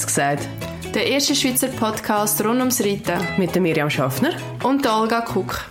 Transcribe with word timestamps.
kurz 0.00 0.06
gesagt. 0.06 0.48
Der 0.94 1.06
erste 1.06 1.34
Schweizer 1.34 1.68
Podcast 1.68 2.42
rund 2.42 2.58
ums 2.58 2.80
Reiten. 2.80 3.20
Mit 3.38 3.54
der 3.54 3.60
Miriam 3.60 3.90
Schaffner. 3.90 4.32
Und 4.62 4.84
der 4.84 4.94
Olga 4.94 5.20
Kuck. 5.20 5.66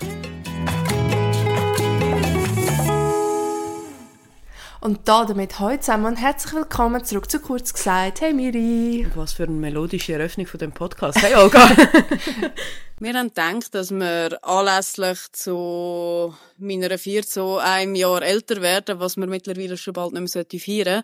Und 4.81 5.07
da 5.07 5.25
damit 5.25 5.59
heute 5.59 5.81
zusammen 5.81 6.05
und 6.05 6.15
herzlich 6.17 6.53
willkommen 6.53 7.03
zurück 7.03 7.29
zu 7.29 7.39
kurz 7.39 7.73
gesagt. 7.73 8.21
Hey 8.21 8.33
Miri. 8.33 9.07
Was 9.15 9.33
für 9.33 9.43
eine 9.43 9.53
melodische 9.53 10.13
Eröffnung 10.13 10.45
von 10.45 10.59
dem 10.59 10.71
Podcast. 10.73 11.21
Hey 11.21 11.35
Olga. 11.35 11.67
wir 12.99 13.13
haben 13.13 13.29
gedacht, 13.29 13.73
dass 13.73 13.91
wir 13.91 14.37
anlässlich 14.43 15.17
zu 15.31 16.35
meiner 16.57 16.97
vier 16.97 17.23
so 17.23 17.57
einem 17.57 17.95
Jahr 17.95 18.21
älter 18.21 18.61
werden, 18.61 18.99
was 18.99 19.17
wir 19.17 19.27
mittlerweile 19.27 19.75
schon 19.75 19.93
bald 19.93 20.13
nicht 20.13 20.35
mehr 20.35 20.45
feiern 20.45 21.03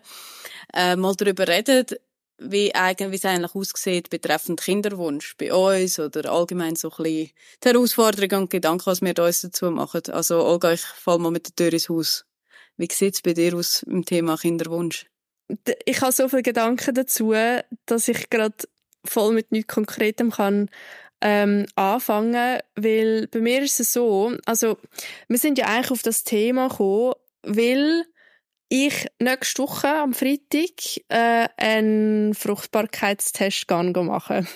äh, 0.72 0.96
mal 0.96 1.14
darüber 1.16 1.48
reden, 1.48 1.86
wie, 2.38 2.74
eigentlich, 2.74 3.20
es 3.20 3.24
eigentlich 3.24 3.54
aussieht 3.54 4.10
betreffend 4.10 4.60
Kinderwunsch 4.60 5.36
bei 5.38 5.52
uns 5.52 5.98
oder 5.98 6.30
allgemein 6.30 6.76
so 6.76 6.90
ein 6.90 7.02
bisschen 7.02 7.30
die 7.64 7.68
Herausforderungen 7.68 8.42
und 8.42 8.50
Gedanken, 8.50 8.86
was 8.86 9.00
wir 9.00 9.14
da 9.14 9.26
uns 9.26 9.40
dazu 9.40 9.70
machen. 9.70 10.02
Also 10.10 10.44
Olga, 10.44 10.72
ich 10.72 10.82
fall 10.82 11.18
mal 11.18 11.30
mit 11.30 11.48
der 11.48 11.54
Tür 11.54 11.72
ins 11.72 11.88
Haus. 11.88 12.26
Wie 12.76 12.88
sieht 12.90 13.14
es 13.14 13.22
bei 13.22 13.32
dir 13.32 13.54
aus 13.54 13.82
im 13.84 14.04
Thema 14.04 14.36
Kinderwunsch? 14.36 15.06
Ich 15.84 16.00
habe 16.00 16.12
so 16.12 16.28
viele 16.28 16.42
Gedanken 16.42 16.94
dazu, 16.94 17.32
dass 17.86 18.08
ich 18.08 18.28
gerade 18.28 18.56
voll 19.04 19.32
mit 19.32 19.52
nichts 19.52 19.72
Konkretem 19.72 20.30
kann 20.30 20.68
ähm, 21.20 21.66
anfangen, 21.76 22.60
weil 22.74 23.28
bei 23.28 23.40
mir 23.40 23.62
ist 23.62 23.80
es 23.80 23.92
so, 23.92 24.36
also 24.44 24.76
wir 25.28 25.38
sind 25.38 25.58
ja 25.58 25.66
eigentlich 25.66 25.90
auf 25.90 26.02
das 26.02 26.24
Thema 26.24 26.68
gekommen, 26.68 27.14
weil 27.42 28.04
ich 28.68 29.06
nächste 29.20 29.62
Woche 29.62 29.88
am 29.88 30.12
Freitag 30.12 31.00
äh, 31.08 31.48
einen 31.56 32.34
Fruchtbarkeitstest 32.34 33.68
machen. 33.68 34.48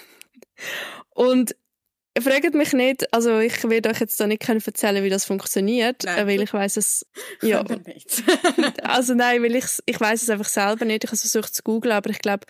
Und 1.11 1.55
Fragt 2.20 2.54
mich 2.54 2.72
nicht, 2.72 3.12
also 3.12 3.38
ich 3.38 3.62
werde 3.68 3.90
euch 3.90 4.00
jetzt 4.00 4.20
da 4.20 4.26
nicht 4.26 4.42
können 4.42 4.62
erzählen, 4.64 5.02
wie 5.02 5.10
das 5.10 5.24
funktioniert, 5.24 6.04
nein. 6.04 6.26
weil 6.26 6.42
ich 6.42 6.52
weiß 6.52 6.76
es 6.76 7.06
ja. 7.42 7.64
also 8.82 9.14
nein, 9.14 9.42
weil 9.42 9.56
ich 9.56 9.66
ich 9.86 10.00
weiß 10.00 10.22
es 10.22 10.30
einfach 10.30 10.48
selber 10.48 10.84
nicht. 10.84 11.04
Ich 11.04 11.10
habe 11.10 11.18
versucht 11.18 11.54
zu 11.54 11.62
googlen, 11.62 11.92
aber 11.92 12.10
ich 12.10 12.18
glaube, 12.18 12.46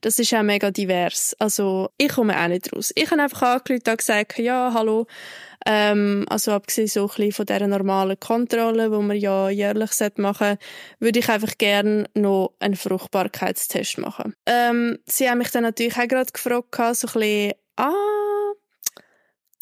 das 0.00 0.18
ist 0.18 0.32
auch 0.34 0.42
mega 0.42 0.70
divers. 0.70 1.34
Also 1.38 1.90
ich 1.98 2.08
komme 2.08 2.38
auch 2.38 2.48
nicht 2.48 2.72
raus. 2.74 2.92
Ich 2.94 3.10
habe 3.10 3.22
einfach 3.22 3.42
angerufen 3.42 3.82
und 3.86 3.98
gesagt, 3.98 4.38
ja, 4.38 4.72
hallo. 4.74 5.06
Ähm, 5.66 6.24
also 6.28 6.52
abgesehen 6.52 6.88
so 6.88 7.02
ein 7.02 7.08
bisschen 7.08 7.32
von 7.32 7.46
dieser 7.46 7.66
normalen 7.66 8.18
Kontrolle, 8.18 8.90
wo 8.90 9.02
man 9.02 9.16
ja 9.16 9.50
jährlich 9.50 9.90
machen 10.16 10.56
würde 11.00 11.18
ich 11.18 11.28
einfach 11.28 11.58
gerne 11.58 12.06
noch 12.14 12.54
einen 12.60 12.76
Fruchtbarkeitstest 12.76 13.98
machen. 13.98 14.34
Ähm, 14.46 14.98
sie 15.06 15.28
haben 15.28 15.38
mich 15.38 15.50
dann 15.50 15.64
natürlich 15.64 15.98
auch 15.98 16.08
gerade 16.08 16.32
gefragt, 16.32 16.74
so 16.96 17.08
ein 17.08 17.12
bisschen, 17.12 17.52
ah, 17.76 18.19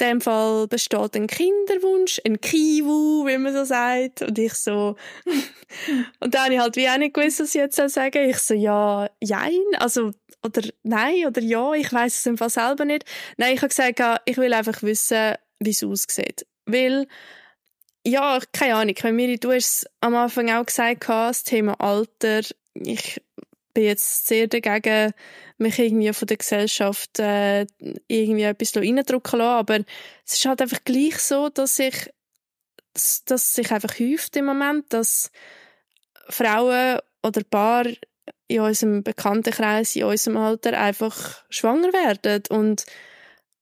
in 0.00 0.06
dem 0.06 0.20
Fall 0.20 0.68
besteht 0.68 1.16
ein 1.16 1.27
Kinderwunsch, 1.27 2.20
ein 2.24 2.41
Kiwu, 2.41 3.27
wie 3.27 3.38
man 3.38 3.52
so 3.52 3.64
sagt. 3.64 4.22
Und 4.22 4.38
ich 4.38 4.54
so, 4.54 4.96
und 6.20 6.34
dann 6.34 6.44
habe 6.44 6.54
ich 6.54 6.60
halt 6.60 6.77
wie 6.77 6.88
auch 6.88 6.98
nicht 6.98 7.14
gewusst, 7.14 7.41
was 7.41 7.54
ich 7.54 7.60
jetzt 7.60 7.77
sagen 7.77 7.91
soll. 7.91 8.30
Ich 8.30 8.38
so, 8.38 8.54
ja, 8.54 9.08
jein, 9.22 9.60
also, 9.78 10.12
oder 10.44 10.62
nein, 10.82 11.26
oder 11.26 11.42
ja, 11.42 11.72
ich 11.72 11.92
weiß 11.92 12.19
es 12.19 12.26
im 12.26 12.38
Fall 12.38 12.50
selber 12.50 12.84
nicht. 12.84 13.04
Nein, 13.36 13.54
ich 13.54 13.60
habe 13.60 13.69
gesagt, 13.69 14.22
ich 14.24 14.36
will 14.36 14.52
einfach 14.52 14.82
wissen, 14.82 15.34
wie 15.58 15.70
es 15.70 15.82
aussieht. 15.82 16.46
Weil, 16.66 17.08
ja, 18.06 18.38
keine 18.52 18.76
Ahnung, 18.76 18.94
Miri, 19.16 19.38
du 19.38 19.52
hast 19.52 19.88
am 20.00 20.14
Anfang 20.14 20.50
auch 20.50 20.66
gesagt, 20.66 21.08
das 21.08 21.42
Thema 21.42 21.74
Alter, 21.80 22.42
ich 22.74 23.20
bin 23.78 23.86
jetzt 23.86 24.26
sehr 24.26 24.48
dagegen, 24.48 25.12
mich 25.56 25.78
irgendwie 25.78 26.12
von 26.12 26.26
der 26.26 26.36
Gesellschaft 26.36 27.20
äh, 27.20 27.64
irgendwie 28.08 28.42
etwas 28.42 28.76
reindrücken 28.76 29.38
lassen. 29.38 29.58
Aber 29.58 29.76
es 30.26 30.34
ist 30.34 30.44
halt 30.47 30.60
einfach 30.60 30.82
gleich 30.84 31.19
so, 31.19 31.48
dass 31.48 31.76
sich 31.76 32.10
dass 33.26 33.53
sich 33.53 33.70
einfach 33.70 34.00
häuft 34.00 34.34
im 34.34 34.47
Moment, 34.47 34.92
dass 34.92 35.30
Frauen 36.28 36.98
oder 37.22 37.44
Paar 37.44 37.86
in 38.48 38.60
unserem 38.60 39.04
Bekanntenkreis, 39.04 39.94
in 39.94 40.04
unserem 40.04 40.38
Alter 40.38 40.76
einfach 40.76 41.44
schwanger 41.48 41.92
werden. 41.92 42.42
Und 42.48 42.84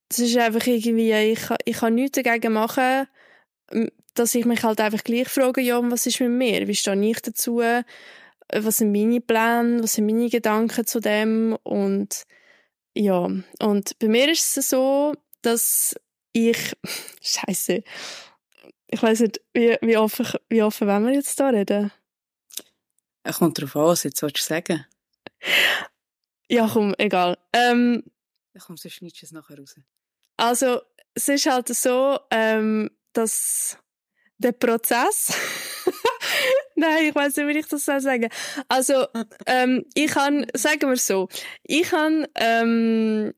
das 0.08 0.20
ist 0.20 0.38
einfach 0.38 0.66
irgendwie, 0.66 1.12
ich, 1.12 1.40
ich 1.66 1.76
kann 1.76 1.94
nichts 1.94 2.22
dagegen 2.22 2.54
machen, 2.54 3.06
dass 4.14 4.34
ich 4.34 4.46
mich 4.46 4.62
halt 4.62 4.80
einfach 4.80 5.04
gleich 5.04 5.28
frage, 5.28 5.60
ja, 5.60 5.78
was 5.90 6.06
ist 6.06 6.20
mit 6.20 6.30
mir? 6.30 6.66
Wie 6.66 6.74
stehe 6.74 6.98
ich 7.04 7.20
dazu? 7.20 7.60
Was 8.52 8.78
sind 8.78 8.92
meine 8.92 9.20
Pläne, 9.20 9.82
was 9.82 9.94
sind 9.94 10.06
meine 10.06 10.28
Gedanken 10.28 10.86
zu 10.86 11.00
dem 11.00 11.56
und 11.62 12.24
ja, 12.94 13.28
und 13.60 13.98
bei 13.98 14.08
mir 14.08 14.30
ist 14.30 14.56
es 14.56 14.70
so, 14.70 15.14
dass 15.42 15.94
ich, 16.32 16.76
scheiße, 17.22 17.82
ich 18.88 19.02
weiß 19.02 19.20
nicht, 19.20 19.40
wie, 19.52 19.76
wie, 19.82 19.96
offen, 19.96 20.26
wie 20.48 20.62
offen 20.62 20.88
wollen 20.88 21.06
wir 21.06 21.12
jetzt 21.12 21.38
da 21.38 21.48
reden? 21.48 21.92
Es 23.22 23.38
kommt 23.38 23.58
darauf 23.58 23.76
an, 23.76 23.84
was 23.86 24.04
jetzt 24.04 24.22
du 24.22 24.28
sagen 24.36 24.86
Ja, 26.48 26.70
komm, 26.72 26.94
egal. 26.98 27.36
Ähm, 27.52 28.04
ja, 28.54 28.60
komm, 28.64 28.76
sonst 28.76 28.94
schneidest 28.94 29.22
du 29.22 29.26
es 29.26 29.32
nachher 29.32 29.58
raus. 29.58 29.74
Also, 30.36 30.80
es 31.14 31.28
ist 31.28 31.46
halt 31.46 31.68
so, 31.68 32.20
ähm, 32.30 32.90
dass 33.12 33.78
der 34.38 34.52
Prozess 34.52 35.32
Nein, 36.78 37.06
ich 37.08 37.14
weiß 37.14 37.36
nicht, 37.36 37.46
wie 37.48 37.58
ich 37.58 37.68
das 37.68 37.84
soll 37.86 38.00
sagen. 38.00 38.28
Also, 38.68 39.06
ähm, 39.46 39.86
ich 39.94 40.08
kann, 40.08 40.46
sagen 40.54 40.90
wir 40.90 40.96
so, 40.96 41.28
ich 41.62 41.90
kann 41.90 42.26
ähm, 42.34 43.32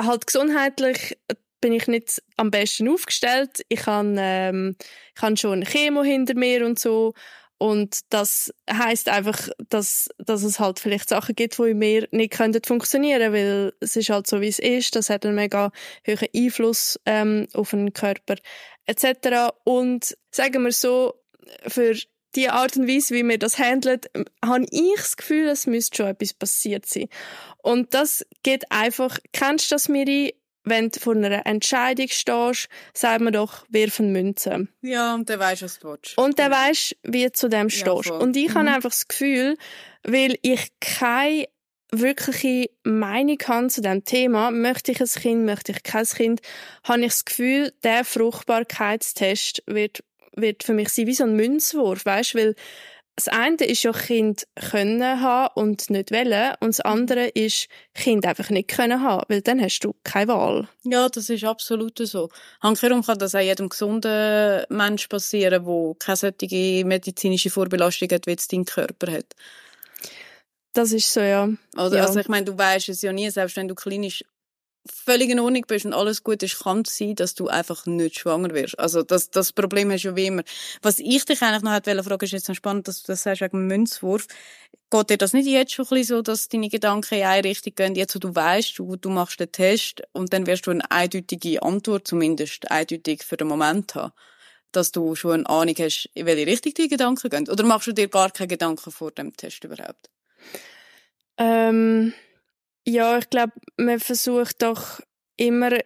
halt 0.00 0.26
gesundheitlich 0.26 1.16
bin 1.60 1.72
ich 1.72 1.86
nicht 1.86 2.20
am 2.36 2.50
besten 2.50 2.88
aufgestellt. 2.88 3.64
Ich 3.68 3.86
habe 3.86 4.16
ähm, 4.18 4.76
ich 5.14 5.22
habe 5.22 5.36
schon 5.36 5.62
Chemo 5.62 6.02
hinter 6.02 6.34
mir 6.34 6.66
und 6.66 6.78
so. 6.78 7.14
Und 7.56 8.00
das 8.10 8.52
heißt 8.68 9.08
einfach, 9.08 9.48
dass, 9.68 10.08
dass 10.18 10.42
es 10.42 10.58
halt 10.58 10.80
vielleicht 10.80 11.08
Sachen 11.08 11.36
gibt, 11.36 11.56
die 11.58 11.70
in 11.70 11.78
mir 11.78 12.08
nicht 12.10 12.32
können 12.32 12.60
funktionieren 12.66 13.32
weil 13.32 13.72
es 13.78 13.94
ist 13.94 14.10
halt 14.10 14.26
so, 14.26 14.40
wie 14.40 14.48
es 14.48 14.58
ist. 14.58 14.96
Das 14.96 15.08
hat 15.08 15.24
einen 15.24 15.36
mega 15.36 15.70
hohen 16.04 16.28
Einfluss 16.34 16.98
ähm, 17.06 17.46
auf 17.54 17.70
den 17.70 17.92
Körper 17.92 18.34
etc. 18.86 19.54
Und 19.62 20.16
sagen 20.32 20.64
wir 20.64 20.72
so, 20.72 21.14
für 21.68 21.94
die 22.34 22.48
Art 22.48 22.76
und 22.76 22.88
Weise, 22.88 23.14
wie 23.14 23.26
wir 23.26 23.38
das 23.38 23.58
handelt, 23.58 24.10
habe 24.44 24.66
ich 24.70 24.94
das 24.96 25.16
Gefühl, 25.16 25.48
es 25.48 25.66
müsste 25.66 25.96
schon 25.96 26.06
etwas 26.06 26.34
passiert 26.34 26.86
sein. 26.86 27.08
Und 27.58 27.94
das 27.94 28.26
geht 28.42 28.70
einfach, 28.70 29.18
kennst 29.32 29.70
du 29.70 29.74
das, 29.74 29.88
Miri? 29.88 30.34
Wenn 30.64 30.90
du 30.90 31.00
vor 31.00 31.16
einer 31.16 31.44
Entscheidung 31.44 32.06
stehst, 32.08 32.68
sagt 32.94 33.20
man 33.20 33.32
doch, 33.32 33.66
wirf 33.68 33.98
eine 33.98 34.10
Münze. 34.10 34.68
Ja, 34.80 35.14
und 35.14 35.28
der 35.28 35.40
weiß, 35.40 35.62
was 35.62 35.80
du 35.80 35.88
willst. 35.88 36.16
Und 36.16 36.38
der 36.38 36.52
weiß, 36.52 36.94
wie 37.02 37.24
du 37.24 37.32
zu 37.32 37.48
dem 37.48 37.68
stehst. 37.68 38.10
Ja, 38.10 38.14
und 38.14 38.36
ich 38.36 38.50
mhm. 38.50 38.54
habe 38.54 38.70
einfach 38.70 38.90
das 38.90 39.08
Gefühl, 39.08 39.56
weil 40.04 40.38
ich 40.42 40.68
keine 40.78 41.48
wirkliche 41.90 42.70
Meinung 42.84 43.38
habe 43.46 43.68
zu 43.68 43.82
dem 43.82 44.04
Thema, 44.04 44.50
möchte 44.50 44.92
ich 44.92 45.00
ein 45.00 45.08
Kind, 45.08 45.44
möchte 45.44 45.72
ich 45.72 45.82
kein 45.82 46.06
Kind, 46.06 46.40
habe 46.84 47.00
ich 47.00 47.08
das 47.08 47.24
Gefühl, 47.24 47.72
der 47.82 48.04
Fruchtbarkeitstest 48.04 49.62
wird 49.66 50.02
wird 50.36 50.62
für 50.64 50.74
mich 50.74 50.88
sein 50.90 51.06
wie 51.06 51.14
so 51.14 51.24
ein 51.24 51.36
Münzwurf, 51.36 52.04
weißt, 52.04 52.34
weil 52.34 52.54
das 53.16 53.28
eine 53.28 53.56
ist 53.56 53.82
ja 53.82 53.92
Kind 53.92 54.46
können 54.54 55.20
haben 55.20 55.50
und 55.54 55.90
nicht 55.90 56.10
wollen 56.12 56.54
und 56.60 56.70
das 56.70 56.80
andere 56.80 57.28
ist 57.28 57.68
Kind 57.94 58.24
einfach 58.24 58.48
nicht 58.48 58.68
können 58.68 59.02
haben, 59.02 59.24
weil 59.28 59.42
dann 59.42 59.60
hast 59.60 59.80
du 59.80 59.94
keine 60.02 60.32
Wahl. 60.32 60.68
Ja, 60.84 61.08
das 61.08 61.28
ist 61.28 61.44
absolut 61.44 61.98
so. 61.98 62.30
Handkehrum 62.62 63.02
kann 63.04 63.18
das 63.18 63.34
auch 63.34 63.40
jedem 63.40 63.68
gesunden 63.68 64.64
Mensch 64.70 65.08
passieren, 65.08 65.64
der 65.64 65.94
keine 65.98 66.16
solche 66.16 66.84
medizinische 66.86 67.50
Vorbelastung 67.50 68.08
hat, 68.10 68.26
wie 68.26 68.32
es 68.32 68.48
dein 68.48 68.64
Körper 68.64 69.12
hat. 69.12 69.26
Das 70.72 70.92
ist 70.92 71.12
so, 71.12 71.20
ja. 71.20 71.50
Oder, 71.76 71.98
ja. 71.98 72.06
Also 72.06 72.20
ich 72.20 72.28
meine, 72.28 72.46
du 72.46 72.56
weißt 72.56 72.88
es 72.88 73.02
ja 73.02 73.12
nie, 73.12 73.28
selbst 73.28 73.56
wenn 73.56 73.68
du 73.68 73.74
klinisch 73.74 74.24
völlig 74.90 75.30
in 75.30 75.40
Ordnung 75.40 75.64
bist 75.66 75.84
und 75.84 75.92
alles 75.92 76.24
gut 76.24 76.42
ist, 76.42 76.58
kann 76.60 76.82
es 76.86 76.96
sein, 76.96 77.14
dass 77.14 77.34
du 77.34 77.48
einfach 77.48 77.86
nicht 77.86 78.18
schwanger 78.18 78.52
wirst. 78.54 78.78
Also 78.78 79.02
das, 79.02 79.30
das 79.30 79.52
Problem 79.52 79.90
hast 79.90 80.02
du 80.02 80.08
ja 80.08 80.16
wie 80.16 80.26
immer. 80.26 80.42
Was 80.82 80.98
ich 80.98 81.24
dich 81.24 81.40
eigentlich 81.42 81.62
noch 81.62 81.72
hätte 81.72 82.02
fragen, 82.02 82.24
ist 82.24 82.32
jetzt 82.32 82.48
noch 82.48 82.56
spannend, 82.56 82.88
dass 82.88 83.02
du 83.02 83.12
das 83.12 83.22
sagst 83.22 83.42
wegen 83.42 83.66
Münzwurf. 83.66 84.26
Geht 84.90 85.10
dir 85.10 85.16
das 85.16 85.32
nicht 85.32 85.46
jetzt 85.46 85.72
schon 85.72 85.86
ein 85.86 85.90
bisschen 85.90 86.16
so, 86.16 86.22
dass 86.22 86.48
deine 86.48 86.68
Gedanken 86.68 87.14
in 87.14 87.24
eine 87.24 87.44
Richtung 87.44 87.74
gehen, 87.74 87.94
jetzt 87.94 88.14
wo 88.14 88.18
du 88.18 88.34
weißt, 88.34 88.78
du, 88.78 88.96
du 88.96 89.10
machst 89.10 89.40
den 89.40 89.52
Test 89.52 90.02
und 90.12 90.32
dann 90.32 90.46
wirst 90.46 90.66
du 90.66 90.70
eine 90.70 90.90
eindeutige 90.90 91.62
Antwort, 91.62 92.06
zumindest 92.06 92.70
eindeutig 92.70 93.22
für 93.22 93.36
den 93.36 93.48
Moment 93.48 93.94
haben? 93.94 94.12
Dass 94.72 94.90
du 94.90 95.14
schon 95.14 95.46
eine 95.46 95.48
Ahnung 95.48 95.74
hast, 95.78 96.10
in 96.14 96.26
welche 96.26 96.46
Richtung 96.46 96.74
die 96.74 96.88
Gedanken 96.88 97.30
gehen? 97.30 97.48
Oder 97.48 97.64
machst 97.64 97.86
du 97.86 97.92
dir 97.92 98.08
gar 98.08 98.30
keine 98.30 98.48
Gedanken 98.48 98.90
vor 98.90 99.12
dem 99.12 99.36
Test 99.36 99.64
überhaupt? 99.64 100.10
Ähm 101.38 102.12
ja, 102.86 103.18
ich 103.18 103.30
glaube, 103.30 103.52
man 103.76 104.00
versucht 104.00 104.62
doch 104.62 105.00
immer 105.36 105.72
ein 105.72 105.82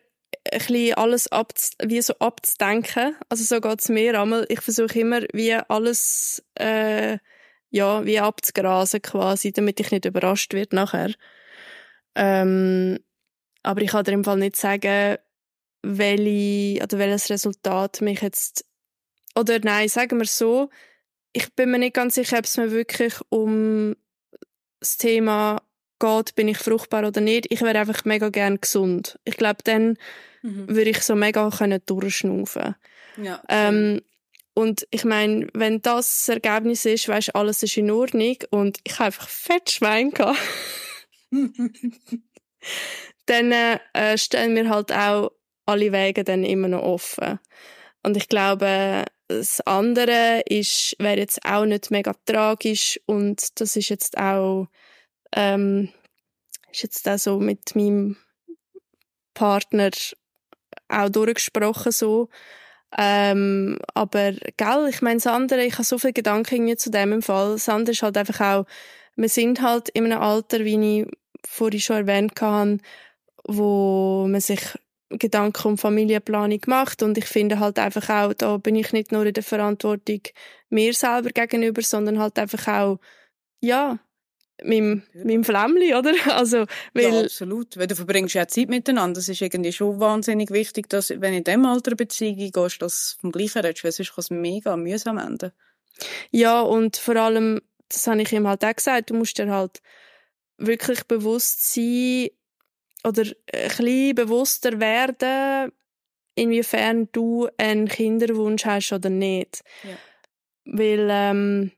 bisschen 0.50 0.94
alles 0.94 1.30
abz 1.32 1.72
wie 1.82 2.00
so 2.00 2.14
abzudenken. 2.18 3.16
Also 3.28 3.44
so 3.44 3.60
geht's 3.60 3.88
mir 3.88 4.20
einmal. 4.20 4.46
Ich 4.48 4.60
versuche 4.60 5.00
immer 5.00 5.22
wie 5.32 5.54
alles 5.54 6.42
äh, 6.58 7.18
ja 7.70 8.04
wie 8.04 8.20
abzugrasen 8.20 9.02
quasi, 9.02 9.52
damit 9.52 9.80
ich 9.80 9.90
nicht 9.90 10.04
überrascht 10.04 10.54
wird 10.54 10.72
nachher. 10.72 11.12
Ähm, 12.14 12.98
aber 13.62 13.82
ich 13.82 13.90
kann 13.90 14.04
dir 14.04 14.12
im 14.12 14.24
Fall 14.24 14.38
nicht 14.38 14.56
sagen, 14.56 15.18
welche, 15.82 16.82
oder 16.82 16.98
welches 16.98 17.30
Resultat 17.30 18.00
mich 18.00 18.22
jetzt, 18.22 18.64
oder 19.36 19.58
nein, 19.62 19.88
sagen 19.88 20.18
wir 20.18 20.26
so, 20.26 20.70
ich 21.32 21.54
bin 21.54 21.70
mir 21.70 21.78
nicht 21.78 21.94
ganz 21.94 22.14
sicher, 22.14 22.38
ob 22.38 22.44
es 22.44 22.56
mir 22.56 22.70
wirklich 22.70 23.14
um 23.28 23.94
das 24.80 24.96
Thema 24.96 25.62
geht, 25.98 26.34
bin 26.34 26.48
ich 26.48 26.58
fruchtbar 26.58 27.06
oder 27.06 27.20
nicht. 27.20 27.46
Ich 27.50 27.62
wäre 27.62 27.78
einfach 27.78 28.04
mega 28.04 28.28
gern 28.28 28.60
gesund. 28.60 29.18
Ich 29.24 29.36
glaube, 29.36 29.58
dann 29.64 29.96
mhm. 30.42 30.68
würde 30.68 30.90
ich 30.90 31.00
so 31.00 31.14
mega 31.14 31.50
können 31.50 31.80
durchschnaufen. 31.86 32.74
Ja. 33.22 33.42
Ähm, 33.48 34.02
und 34.54 34.86
ich 34.90 35.04
meine, 35.04 35.48
wenn 35.52 35.82
das, 35.82 36.24
das 36.24 36.28
Ergebnis 36.30 36.86
ist, 36.86 37.08
weißt 37.08 37.34
alles 37.34 37.62
ist 37.62 37.76
in 37.76 37.90
Ordnung 37.90 38.36
und 38.50 38.78
ich 38.84 38.94
habe 38.94 39.06
einfach 39.06 39.28
fett 39.28 39.70
Schwein 39.70 40.12
gehabt, 40.12 40.38
dann 43.26 43.52
äh, 43.52 44.16
stellen 44.16 44.54
wir 44.54 44.70
halt 44.70 44.92
auch 44.92 45.32
alle 45.66 45.92
Wege 45.92 46.24
dann 46.24 46.44
immer 46.44 46.68
noch 46.68 46.82
offen. 46.82 47.38
Und 48.02 48.16
ich 48.16 48.28
glaube, 48.28 49.04
das 49.28 49.60
andere 49.62 50.42
ist, 50.46 50.96
wäre 50.98 51.18
jetzt 51.18 51.44
auch 51.44 51.66
nicht 51.66 51.90
mega 51.90 52.14
tragisch 52.24 53.00
und 53.06 53.60
das 53.60 53.76
ist 53.76 53.88
jetzt 53.88 54.16
auch, 54.16 54.68
ähm, 55.36 55.90
ist 56.72 56.82
jetzt 56.82 57.08
auch 57.08 57.18
so 57.18 57.38
mit 57.38 57.76
meinem 57.76 58.16
Partner 59.34 59.90
auch 60.88 61.08
durchgesprochen 61.08 61.92
so. 61.92 62.28
Ähm, 62.96 63.78
aber, 63.94 64.32
gell, 64.56 64.86
ich 64.88 65.02
meine, 65.02 65.16
das 65.16 65.26
andere, 65.26 65.64
ich 65.64 65.74
habe 65.74 65.84
so 65.84 65.98
viele 65.98 66.12
Gedanken 66.12 66.76
zu 66.78 66.90
dem 66.90 67.12
im 67.12 67.22
Fall. 67.22 67.52
Das 67.52 67.68
andere 67.68 67.92
ist 67.92 68.02
halt 68.02 68.16
einfach 68.16 68.40
auch, 68.40 68.66
wir 69.16 69.28
sind 69.28 69.60
halt 69.60 69.88
in 69.90 70.06
einem 70.06 70.20
Alter, 70.20 70.64
wie 70.64 71.00
ich 71.00 71.08
vorhin 71.46 71.80
schon 71.80 71.96
erwähnt 71.96 72.40
habe, 72.40 72.78
wo 73.44 74.26
man 74.28 74.40
sich 74.40 74.60
Gedanken 75.08 75.68
um 75.68 75.78
Familienplanung 75.78 76.60
macht 76.66 77.02
und 77.02 77.16
ich 77.16 77.26
finde 77.26 77.60
halt 77.60 77.78
einfach 77.78 78.08
auch, 78.10 78.34
da 78.34 78.56
bin 78.56 78.74
ich 78.74 78.92
nicht 78.92 79.12
nur 79.12 79.24
in 79.24 79.34
der 79.34 79.44
Verantwortung 79.44 80.20
mir 80.68 80.92
selber 80.94 81.30
gegenüber, 81.30 81.80
sondern 81.82 82.18
halt 82.18 82.38
einfach 82.38 82.66
auch, 82.66 82.98
ja, 83.60 84.00
meinem, 84.62 85.02
meinem 85.14 85.44
Flämmli, 85.44 85.94
oder? 85.94 86.12
Also, 86.26 86.66
weil, 86.94 87.12
ja, 87.12 87.20
absolut. 87.22 87.76
Weil 87.76 87.86
du 87.86 87.96
verbringst 87.96 88.34
ja 88.34 88.48
Zeit 88.48 88.68
miteinander. 88.68 89.20
Das 89.20 89.28
ist 89.28 89.40
irgendwie 89.40 89.72
schon 89.72 90.00
wahnsinnig 90.00 90.50
wichtig, 90.50 90.88
dass, 90.88 91.10
wenn 91.10 91.34
in 91.34 91.44
dem 91.44 91.64
Alter 91.64 91.90
eine 91.90 91.96
Beziehung 91.96 92.50
gehst, 92.50 92.82
dass 92.82 93.16
du 93.16 93.20
vom 93.22 93.32
Gleichen 93.32 93.60
redest, 93.60 93.84
weil 93.84 93.92
sonst 93.92 94.14
kann 94.14 94.22
es 94.22 94.30
mega 94.30 94.76
mühsam 94.76 95.18
enden. 95.18 95.52
Ja, 96.30 96.60
und 96.60 96.96
vor 96.96 97.16
allem, 97.16 97.60
das 97.88 98.06
habe 98.06 98.22
ich 98.22 98.32
ihm 98.32 98.46
halt 98.46 98.64
auch 98.64 98.76
gesagt, 98.76 99.10
du 99.10 99.14
musst 99.14 99.38
dir 99.38 99.50
halt 99.50 99.80
wirklich 100.58 101.04
bewusst 101.04 101.72
sein, 101.72 102.28
oder 103.06 103.22
ein 103.22 103.68
bisschen 103.68 104.14
bewusster 104.14 104.80
werden, 104.80 105.72
inwiefern 106.34 107.08
du 107.12 107.48
einen 107.56 107.88
Kinderwunsch 107.88 108.64
hast 108.64 108.92
oder 108.92 109.10
nicht. 109.10 109.62
Ja. 109.84 109.96
Weil, 110.64 111.08
ähm, 111.10 111.72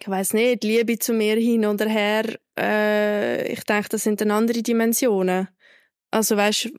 ich 0.00 0.08
weiß 0.08 0.32
nicht, 0.34 0.64
Liebe 0.64 0.98
zu 0.98 1.12
mir 1.12 1.36
hin 1.36 1.66
oder 1.66 1.88
her, 1.88 2.38
äh, 2.58 3.52
ich 3.52 3.64
denke, 3.64 3.90
das 3.90 4.02
sind 4.02 4.20
dann 4.20 4.30
andere 4.30 4.62
Dimensionen. 4.62 5.48
Also, 6.10 6.36
weißt 6.36 6.70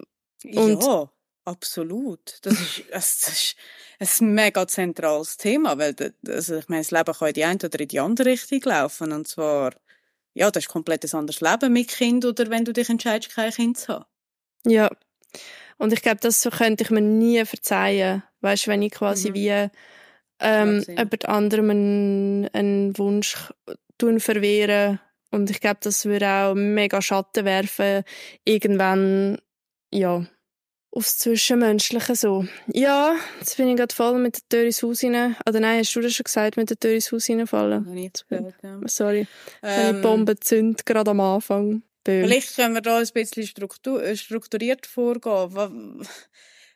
und 0.55 0.83
Ja, 0.83 1.11
absolut. 1.45 2.39
Das 2.41 2.53
ist, 2.53 2.83
das 2.91 3.55
ist 3.99 4.21
ein 4.21 4.33
mega 4.33 4.67
zentrales 4.67 5.37
Thema, 5.37 5.77
weil, 5.77 5.95
also, 6.27 6.57
ich 6.57 6.67
meine, 6.67 6.81
das 6.81 6.91
Leben 6.91 7.13
kann 7.13 7.27
in 7.27 7.33
die 7.33 7.43
eine 7.43 7.59
oder 7.63 7.79
in 7.79 7.87
die 7.87 7.99
andere 7.99 8.29
Richtung 8.29 8.61
laufen, 8.63 9.11
und 9.11 9.27
zwar 9.27 9.73
ja, 10.33 10.49
das 10.49 10.65
ist 10.65 10.69
komplett 10.69 11.03
ein 11.03 11.17
anderes 11.17 11.41
Leben 11.41 11.73
mit 11.73 11.89
Kind 11.89 12.25
oder 12.25 12.49
wenn 12.49 12.65
du 12.65 12.73
dich 12.73 12.89
entscheidest, 12.89 13.35
kein 13.35 13.51
Kind 13.51 13.77
zu 13.77 13.93
haben. 13.93 14.05
Ja. 14.65 14.89
Und 15.77 15.93
ich 15.93 16.01
glaube, 16.01 16.19
das 16.21 16.47
könnte 16.57 16.83
ich 16.83 16.89
mir 16.89 17.01
nie 17.01 17.43
verzeihen. 17.45 18.23
Weißt 18.41 18.65
du, 18.67 18.71
wenn 18.71 18.81
ich 18.81 18.91
quasi 18.91 19.29
mhm. 19.29 19.33
wie 19.33 19.69
ähm, 20.41 20.83
jemand 20.87 21.25
anderem 21.27 21.69
einen, 21.69 22.47
einen 22.53 22.97
Wunsch 22.97 23.51
tun 23.97 24.19
verwehren. 24.19 24.99
Und 25.31 25.49
ich 25.49 25.61
glaube, 25.61 25.79
das 25.81 26.05
würde 26.05 26.27
auch 26.27 26.55
mega 26.55 27.01
Schatten 27.01 27.45
werfen. 27.45 28.03
Irgendwann, 28.43 29.37
ja, 29.91 30.25
aufs 30.91 31.17
Zwischenmenschliche 31.19 32.15
so. 32.15 32.45
Ja, 32.67 33.15
jetzt 33.39 33.55
bin 33.55 33.69
ich 33.69 33.77
gerade 33.77 33.95
voll 33.95 34.19
mit 34.19 34.35
der 34.35 34.49
Tür 34.49 34.65
ins 34.65 34.83
Haus 34.83 35.03
rein. 35.03 35.37
Oder 35.47 35.59
nein, 35.61 35.79
hast 35.79 35.95
du 35.95 36.01
das 36.01 36.13
schon 36.13 36.25
gesagt, 36.25 36.57
mit 36.57 36.69
der 36.69 36.79
Tür 36.79 36.93
ins 36.93 37.11
Haus 37.11 37.29
reinfallen? 37.29 37.85
Noch 37.85 37.93
nicht 37.93 38.25
gehört, 38.27 38.55
ja. 38.61 38.79
Sorry. 38.85 39.27
Ähm, 39.63 39.95
die 39.95 40.01
Bombe 40.01 40.37
zündet 40.39 40.85
gerade 40.85 41.11
am 41.11 41.21
Anfang. 41.21 41.83
Böhm. 42.03 42.25
Vielleicht 42.25 42.55
können 42.55 42.73
wir 42.73 42.81
da 42.81 42.97
ein 42.97 43.07
bisschen 43.13 43.45
struktur 43.45 44.03
äh, 44.03 44.17
strukturiert 44.17 44.85
vorgehen. 44.87 46.05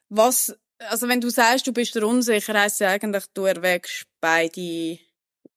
Was, 0.09 0.55
also 0.79 1.07
wenn 1.07 1.21
du 1.21 1.29
sagst, 1.29 1.67
du 1.67 1.73
bist 1.73 1.95
dir 1.95 2.05
unsicher, 2.05 2.59
heisst 2.59 2.79
ja 2.79 2.89
eigentlich, 2.89 3.25
du 3.33 3.45
erwägst 3.45 4.05
beide, 4.21 4.99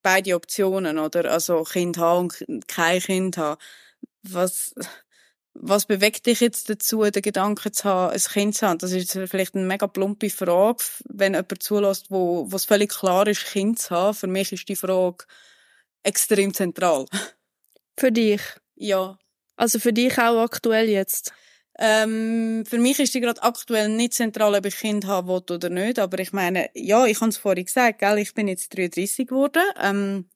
beide 0.02 0.34
Optionen, 0.36 0.98
oder? 0.98 1.30
Also 1.30 1.62
Kind 1.64 1.98
haben 1.98 2.28
und 2.46 2.68
kein 2.68 3.00
Kind 3.00 3.36
haben. 3.36 3.60
Was, 4.22 4.74
was 5.54 5.86
bewegt 5.86 6.26
dich 6.26 6.40
jetzt 6.40 6.70
dazu, 6.70 7.02
den 7.02 7.22
Gedanken 7.22 7.72
zu 7.72 7.84
haben, 7.84 8.12
ein 8.12 8.20
Kind 8.20 8.56
zu 8.56 8.66
haben? 8.66 8.78
Das 8.78 8.92
ist 8.92 9.12
vielleicht 9.12 9.54
eine 9.54 9.66
mega 9.66 9.86
plumpe 9.86 10.30
Frage, 10.30 10.84
wenn 11.08 11.34
jemand 11.34 11.62
zulässt, 11.62 12.10
wo, 12.10 12.50
wo 12.50 12.56
es 12.56 12.64
völlig 12.64 12.90
klar 12.90 13.26
ist, 13.26 13.46
Kind 13.46 13.78
zu 13.78 13.90
haben. 13.90 14.14
Für 14.14 14.26
mich 14.28 14.52
ist 14.52 14.68
die 14.68 14.76
Frage 14.76 15.24
extrem 16.02 16.54
zentral. 16.54 17.06
Für 17.98 18.12
dich? 18.12 18.40
Ja. 18.76 19.18
Also 19.56 19.80
für 19.80 19.92
dich 19.92 20.16
auch 20.18 20.40
aktuell 20.40 20.88
jetzt? 20.88 21.32
Ähm, 21.78 22.64
für 22.66 22.78
mich 22.78 22.98
ist 22.98 23.14
die 23.14 23.20
gerade 23.20 23.42
aktuell 23.42 23.88
nicht 23.88 24.14
zentral, 24.14 24.54
ob 24.54 24.66
ich 24.66 24.76
Kind 24.76 25.06
haben 25.06 25.28
will 25.28 25.42
oder 25.54 25.70
nicht. 25.70 25.98
Aber 25.98 26.18
ich 26.18 26.32
meine, 26.32 26.70
ja, 26.74 27.06
ich 27.06 27.20
habe 27.20 27.30
es 27.30 27.38
vorhin 27.38 27.64
gesagt, 27.64 28.00
gell, 28.00 28.18
ich 28.18 28.34
bin 28.34 28.48
jetzt 28.48 28.76
33 28.76 29.28
geworden. 29.28 29.62
Ähm, 29.80 30.28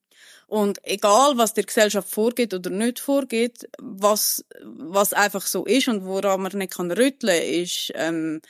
und 0.47 0.79
egal, 0.85 1.39
was 1.39 1.55
der 1.55 1.65
Gesellschaft 1.65 2.11
vorgeht 2.11 2.55
oder 2.55 2.71
nicht 2.71 3.01
vorgeht, 3.01 3.69
was, 3.79 4.45
was 4.63 5.15
einfach 5.15 5.47
so 5.47 5.65
ist 5.65 5.89
und 5.89 6.05
woran 6.05 6.43
man 6.43 6.53
nicht 6.53 6.75
kann 6.75 6.91
rütteln, 6.91 7.43
ist 7.43 7.91
ähm, 7.95 8.41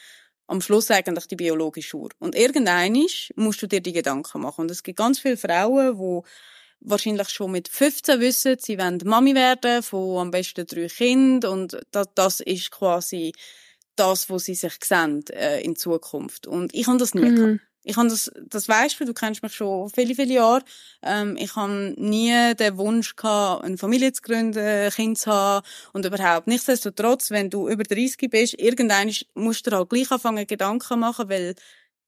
am 0.48 0.60
Schluss 0.60 0.90
eigentlich 0.90 1.28
die 1.28 1.36
biologische 1.36 1.96
Uhr. 1.96 2.10
Und 2.18 2.34
irgendein 2.34 3.06
musst 3.36 3.62
du 3.62 3.66
dir 3.68 3.80
die 3.80 3.92
Gedanken 3.92 4.42
machen. 4.42 4.62
Und 4.62 4.70
es 4.70 4.82
gibt 4.82 4.98
ganz 4.98 5.18
viele 5.20 5.36
Frauen, 5.36 5.96
die 5.96 6.28
wahrscheinlich 6.84 7.29
schon 7.29 7.52
mit 7.52 7.69
15 7.69 8.20
wissen, 8.20 8.56
sie 8.58 8.79
wollen 8.79 9.00
Mami 9.05 9.34
werden 9.34 9.82
von 9.82 10.19
am 10.19 10.31
besten 10.31 10.67
drei 10.67 10.89
Kindern 10.89 11.53
und 11.53 11.81
das, 11.91 12.08
das 12.15 12.41
ist 12.41 12.70
quasi 12.70 13.32
das, 13.96 14.31
wo 14.31 14.39
sie 14.39 14.55
sich 14.55 14.74
sehen 14.82 15.24
äh, 15.31 15.60
in 15.60 15.77
Zukunft. 15.77 16.46
Und 16.46 16.74
ich 16.74 16.86
habe 16.86 16.98
das 16.98 17.15
nie 17.15 17.31
mhm. 17.31 17.60
Ich 17.84 17.96
habe 17.96 18.08
das, 18.08 18.31
das 18.48 18.69
weißt 18.69 19.01
du, 19.01 19.05
du 19.06 19.15
kennst 19.15 19.43
mich 19.43 19.55
schon 19.55 19.91
viele, 19.91 20.15
viele 20.15 20.34
Jahre. 20.34 20.62
Ähm, 21.03 21.36
ich 21.36 21.56
habe 21.56 21.94
nie 21.96 22.55
den 22.55 22.77
Wunsch 22.77 23.17
gehabt, 23.17 23.65
eine 23.65 23.77
Familie 23.77 24.12
zu 24.12 24.22
gründen, 24.22 24.58
ein 24.58 24.91
Kind 24.91 25.19
zu 25.19 25.32
haben 25.32 25.67
und 25.93 26.06
überhaupt. 26.06 26.46
Nichtsdestotrotz, 26.46 27.32
wenn 27.32 27.51
du 27.51 27.69
über 27.69 27.82
30 27.82 28.31
bist, 28.31 28.55
irgendwann 28.58 29.12
musst 29.34 29.67
du 29.67 29.72
halt 29.72 29.91
gleich 29.91 30.10
anfangen, 30.12 30.46
Gedanken 30.46 31.01
machen, 31.01 31.29
weil 31.29 31.56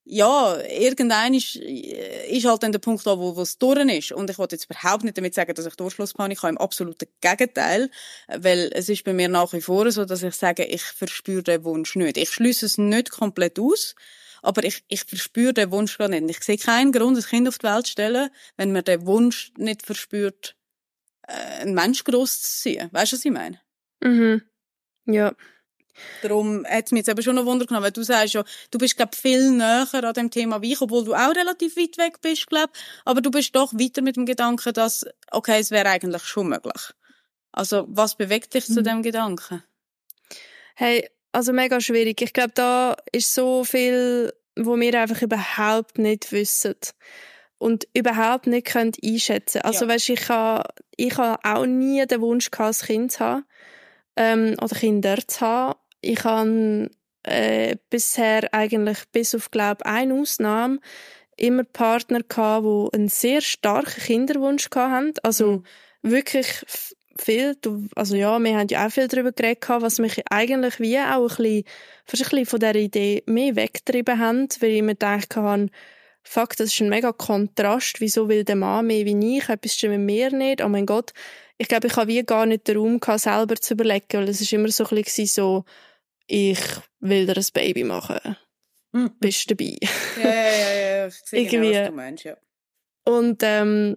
ja, 0.06 0.60
irgendein 0.60 1.32
ist, 1.32 1.56
ist 1.56 2.44
halt 2.44 2.62
dann 2.62 2.72
der 2.72 2.78
Punkt 2.78 3.06
da, 3.06 3.18
wo, 3.18 3.40
es 3.40 3.58
durch 3.58 3.78
ist. 3.88 4.12
Und 4.12 4.28
ich 4.28 4.38
wollte 4.38 4.54
jetzt 4.56 4.66
überhaupt 4.66 5.02
nicht 5.02 5.16
damit 5.16 5.34
sagen, 5.34 5.54
dass 5.54 5.64
ich 5.64 5.76
Durchschlusspanik 5.76 6.42
habe, 6.42 6.50
im 6.50 6.58
absoluten 6.58 7.08
Gegenteil. 7.22 7.90
Weil 8.28 8.70
es 8.74 8.90
ist 8.90 9.04
bei 9.04 9.14
mir 9.14 9.30
nach 9.30 9.52
wie 9.54 9.62
vor 9.62 9.90
so, 9.90 10.04
dass 10.04 10.22
ich 10.22 10.34
sage, 10.34 10.64
ich 10.64 10.82
verspüre 10.82 11.42
den 11.42 11.64
Wunsch 11.64 11.96
nicht. 11.96 12.18
Ich 12.18 12.30
schließe 12.30 12.66
es 12.66 12.76
nicht 12.76 13.10
komplett 13.10 13.58
aus. 13.58 13.94
Aber 14.42 14.62
ich, 14.64 14.84
ich 14.88 15.04
verspüre 15.04 15.54
den 15.54 15.70
Wunsch 15.70 15.96
gar 15.96 16.08
nicht. 16.08 16.28
Ich 16.28 16.44
sehe 16.44 16.58
keinen 16.58 16.92
Grund, 16.92 17.16
ein 17.16 17.22
Kind 17.22 17.48
auf 17.48 17.56
die 17.56 17.66
Welt 17.66 17.86
zu 17.86 17.92
stellen, 17.92 18.28
wenn 18.58 18.72
man 18.72 18.84
den 18.84 19.06
Wunsch 19.06 19.52
nicht 19.56 19.86
verspürt, 19.86 20.54
äh, 21.26 21.62
einen 21.62 21.72
Mensch 21.72 22.04
gross 22.04 22.42
zu 22.42 22.60
ziehen. 22.60 22.90
Weißt 22.92 23.12
du, 23.12 23.16
was 23.16 23.24
ich 23.24 23.32
meine? 23.32 23.58
Mhm. 24.02 24.42
Ja. 25.06 25.34
Darum 26.22 26.64
hat 26.66 26.86
es 26.86 26.92
mich 26.92 27.00
jetzt 27.00 27.08
eben 27.08 27.22
schon 27.22 27.36
noch 27.36 27.44
Wunder 27.44 27.66
genommen, 27.66 27.84
weil 27.84 27.92
du 27.92 28.02
sagst 28.02 28.34
ja, 28.34 28.44
du 28.70 28.78
bist, 28.78 28.96
glaube 28.96 29.16
viel 29.16 29.50
näher 29.50 29.86
an 29.92 30.14
dem 30.14 30.30
Thema 30.30 30.62
wie 30.62 30.72
ich, 30.72 30.80
obwohl 30.80 31.04
du 31.04 31.14
auch 31.14 31.34
relativ 31.34 31.76
weit 31.76 31.98
weg 31.98 32.20
bist, 32.20 32.48
glaube 32.48 32.72
aber 33.04 33.20
du 33.20 33.30
bist 33.30 33.54
doch 33.54 33.72
weiter 33.74 34.02
mit 34.02 34.16
dem 34.16 34.26
Gedanken, 34.26 34.72
dass, 34.72 35.04
okay, 35.30 35.60
es 35.60 35.70
wäre 35.70 35.88
eigentlich 35.88 36.24
schon 36.24 36.48
möglich. 36.48 36.92
Also, 37.52 37.86
was 37.88 38.16
bewegt 38.16 38.54
dich 38.54 38.68
mhm. 38.68 38.74
zu 38.74 38.82
dem 38.82 39.02
Gedanken? 39.02 39.62
Hey, 40.74 41.08
also 41.30 41.52
mega 41.52 41.80
schwierig. 41.80 42.20
Ich 42.20 42.32
glaube, 42.32 42.52
da 42.54 42.96
ist 43.12 43.32
so 43.32 43.64
viel, 43.64 44.32
wo 44.56 44.78
wir 44.78 45.00
einfach 45.00 45.22
überhaupt 45.22 45.98
nicht 45.98 46.32
wissen 46.32 46.74
und 47.58 47.86
überhaupt 47.94 48.46
nicht 48.46 48.66
können 48.66 48.92
einschätzen. 49.02 49.62
Also 49.62 49.84
ja. 49.84 49.92
weißt, 49.92 50.10
ich 50.10 50.28
habe 50.28 50.68
ich 50.96 51.16
ha 51.16 51.38
auch 51.42 51.66
nie 51.66 52.04
den 52.06 52.20
Wunsch 52.20 52.50
gehabt, 52.50 52.82
ein 52.82 52.86
Kind 52.86 53.12
zu 53.12 53.20
haben 53.20 53.44
ähm, 54.16 54.56
oder 54.60 54.76
Kinder 54.76 55.18
zu 55.26 55.40
haben. 55.40 55.78
Ich 56.04 56.24
habe 56.24 56.90
äh, 57.24 57.76
bisher 57.90 58.52
eigentlich 58.52 58.98
bis 59.12 59.34
auf 59.34 59.50
glaube 59.50 59.86
eine 59.86 60.14
Ausnahme 60.14 60.78
immer 61.36 61.64
Partner 61.64 62.20
gehabt, 62.22 62.64
die 62.64 62.96
einen 62.96 63.08
sehr 63.08 63.40
starken 63.40 64.02
Kinderwunsch 64.02 64.68
hatten. 64.74 65.14
Also 65.22 65.52
mhm. 65.52 65.64
wirklich 66.02 66.64
viel, 67.18 67.56
also 67.94 68.16
ja, 68.16 68.38
wir 68.38 68.56
haben 68.56 68.68
ja 68.68 68.86
auch 68.86 68.90
viel 68.90 69.08
darüber 69.08 69.32
geredet, 69.32 69.64
was 69.68 69.98
mich 69.98 70.22
eigentlich 70.30 70.80
wie 70.80 70.98
auch 70.98 71.22
ein 71.22 71.36
bisschen, 71.36 71.64
fast 72.04 72.22
ein 72.24 72.30
bisschen 72.30 72.46
von 72.46 72.60
dieser 72.60 72.74
Idee 72.76 73.22
mehr 73.26 73.56
weggetrieben 73.56 74.18
haben, 74.18 74.48
weil 74.60 74.70
ich 74.70 74.82
mir 74.82 74.92
gedacht 74.92 75.36
habe, 75.36 75.68
fuck, 76.22 76.56
das 76.56 76.72
ist 76.72 76.80
ein 76.80 76.88
mega 76.88 77.12
Kontrast, 77.12 78.00
wieso 78.00 78.28
will 78.28 78.44
der 78.44 78.56
Mann 78.56 78.86
mehr 78.86 79.04
wie 79.04 79.36
ich, 79.36 79.48
etwas 79.48 79.74
stimmt 79.74 79.98
mit 79.98 80.06
mir 80.06 80.32
nicht, 80.32 80.62
oh 80.62 80.68
mein 80.68 80.86
Gott. 80.86 81.12
Ich 81.56 81.68
glaube, 81.68 81.86
ich 81.86 81.96
habe 81.96 82.08
wie 82.08 82.22
gar 82.24 82.46
nicht 82.46 82.66
den 82.66 82.78
Raum 82.78 82.98
gehabt, 82.98 83.20
selber 83.20 83.54
zu 83.56 83.74
überlegen, 83.74 84.06
weil 84.14 84.28
es 84.28 84.40
ist 84.40 84.52
immer 84.52 84.70
so 84.70 84.84
ein 84.84 85.02
bisschen 85.02 85.26
so, 85.26 85.64
ich 86.26 86.58
will 87.00 87.26
dir 87.26 87.36
ein 87.36 87.46
Baby 87.52 87.84
machen. 87.84 88.36
Mhm. 88.92 89.10
Bist 89.20 89.50
du 89.50 89.54
dabei? 89.54 89.76
Ja, 90.22 90.30
ja, 90.30 90.34
ja, 90.34 90.96
ja. 90.96 91.06
Ich 91.08 91.14
sehe 91.24 91.46
genau, 91.46 91.62
Irgendwie- 91.64 91.80
was 91.80 91.88
du 91.88 91.92
meinst, 91.94 92.24
ja. 92.24 92.36
Und 93.04 93.42
ähm, 93.42 93.96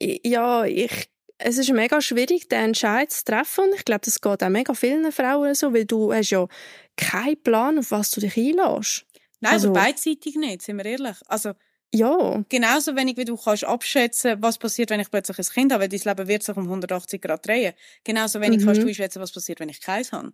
ja, 0.00 0.64
ich, 0.64 1.08
es 1.38 1.58
ist 1.58 1.72
mega 1.72 2.00
schwierig, 2.00 2.48
den 2.48 2.66
Entscheid 2.66 3.10
zu 3.10 3.24
treffen. 3.24 3.64
Und 3.64 3.74
ich 3.74 3.84
glaube, 3.84 4.02
das 4.04 4.20
geht 4.20 4.42
auch 4.42 4.48
mega 4.48 4.74
vielen 4.74 5.10
Frauen 5.10 5.54
so, 5.54 5.72
weil 5.72 5.84
du 5.84 6.12
hast 6.12 6.30
ja 6.30 6.46
keinen 6.96 7.42
Plan, 7.42 7.78
auf 7.78 7.90
was 7.90 8.10
du 8.10 8.20
dich 8.20 8.36
einlässt. 8.36 9.04
Nein, 9.40 9.52
Also- 9.54 9.70
aber 9.70 9.80
beidseitig 9.80 10.36
nicht, 10.36 10.62
sind 10.62 10.76
wir 10.78 10.84
ehrlich. 10.86 11.16
Also, 11.26 11.52
Ja, 11.96 12.42
genauso 12.48 12.96
wenig 12.96 13.16
wie 13.16 13.24
du 13.24 13.36
kannst 13.36 13.64
abschätzen, 13.64 14.42
was 14.42 14.58
passiert, 14.58 14.90
wenn 14.90 14.98
ich 15.00 15.10
plötzlich 15.12 15.38
ein 15.38 15.44
Kind 15.44 15.72
habe, 15.72 15.82
weil 15.82 15.88
dein 15.88 16.00
Leben 16.00 16.28
wird 16.28 16.42
sich 16.42 16.56
um 16.56 16.68
180 16.68 17.22
Grad 17.22 17.46
drehen. 17.46 17.72
Genauso 18.02 18.40
wenig 18.40 18.60
Mhm. 18.60 18.64
kannst 18.66 18.82
du 18.82 18.86
einschätzen, 18.88 19.22
was 19.22 19.30
passiert, 19.32 19.60
wenn 19.60 19.68
ich 19.68 19.80
keins 19.80 20.10
habe. 20.12 20.32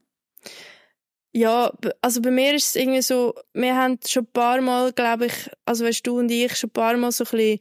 Ja, 1.32 1.72
also 2.02 2.20
bei 2.20 2.30
mir 2.30 2.54
ist 2.54 2.68
es 2.68 2.76
irgendwie 2.76 3.02
so, 3.02 3.34
wir 3.52 3.76
haben 3.76 3.98
schon 4.06 4.24
ein 4.24 4.32
paar 4.32 4.60
Mal, 4.60 4.92
glaube 4.92 5.26
ich, 5.26 5.50
also 5.64 5.84
weißt 5.84 6.06
du 6.06 6.18
und 6.18 6.30
ich, 6.30 6.56
schon 6.56 6.68
ein 6.68 6.72
paar 6.72 6.96
Mal 6.96 7.12
so 7.12 7.24
ein 7.24 7.30
bisschen 7.30 7.60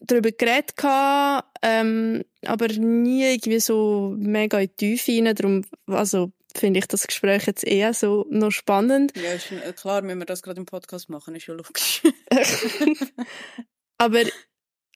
darüber 0.00 0.30
geredet 0.30 0.76
gehabt, 0.76 1.48
ähm, 1.62 2.24
aber 2.44 2.68
nie 2.68 3.24
irgendwie 3.24 3.60
so 3.60 4.14
mega 4.18 4.58
in 4.58 4.68
die 4.68 4.96
Tiefe 4.96 5.12
rein. 5.12 5.34
Darum, 5.34 5.62
also 5.86 6.32
finde 6.56 6.78
ich 6.78 6.86
das 6.86 7.06
Gespräch 7.06 7.46
jetzt 7.46 7.64
eher 7.64 7.92
so 7.92 8.26
noch 8.30 8.50
spannend. 8.50 9.12
Ja, 9.16 9.32
ist, 9.32 9.50
äh, 9.52 9.72
klar, 9.72 10.02
wenn 10.06 10.18
wir 10.18 10.26
das 10.26 10.42
gerade 10.42 10.60
im 10.60 10.66
Podcast 10.66 11.08
machen, 11.08 11.34
ist 11.34 11.46
ja 11.46 11.54
logisch. 11.54 12.02
Aber 13.98 14.22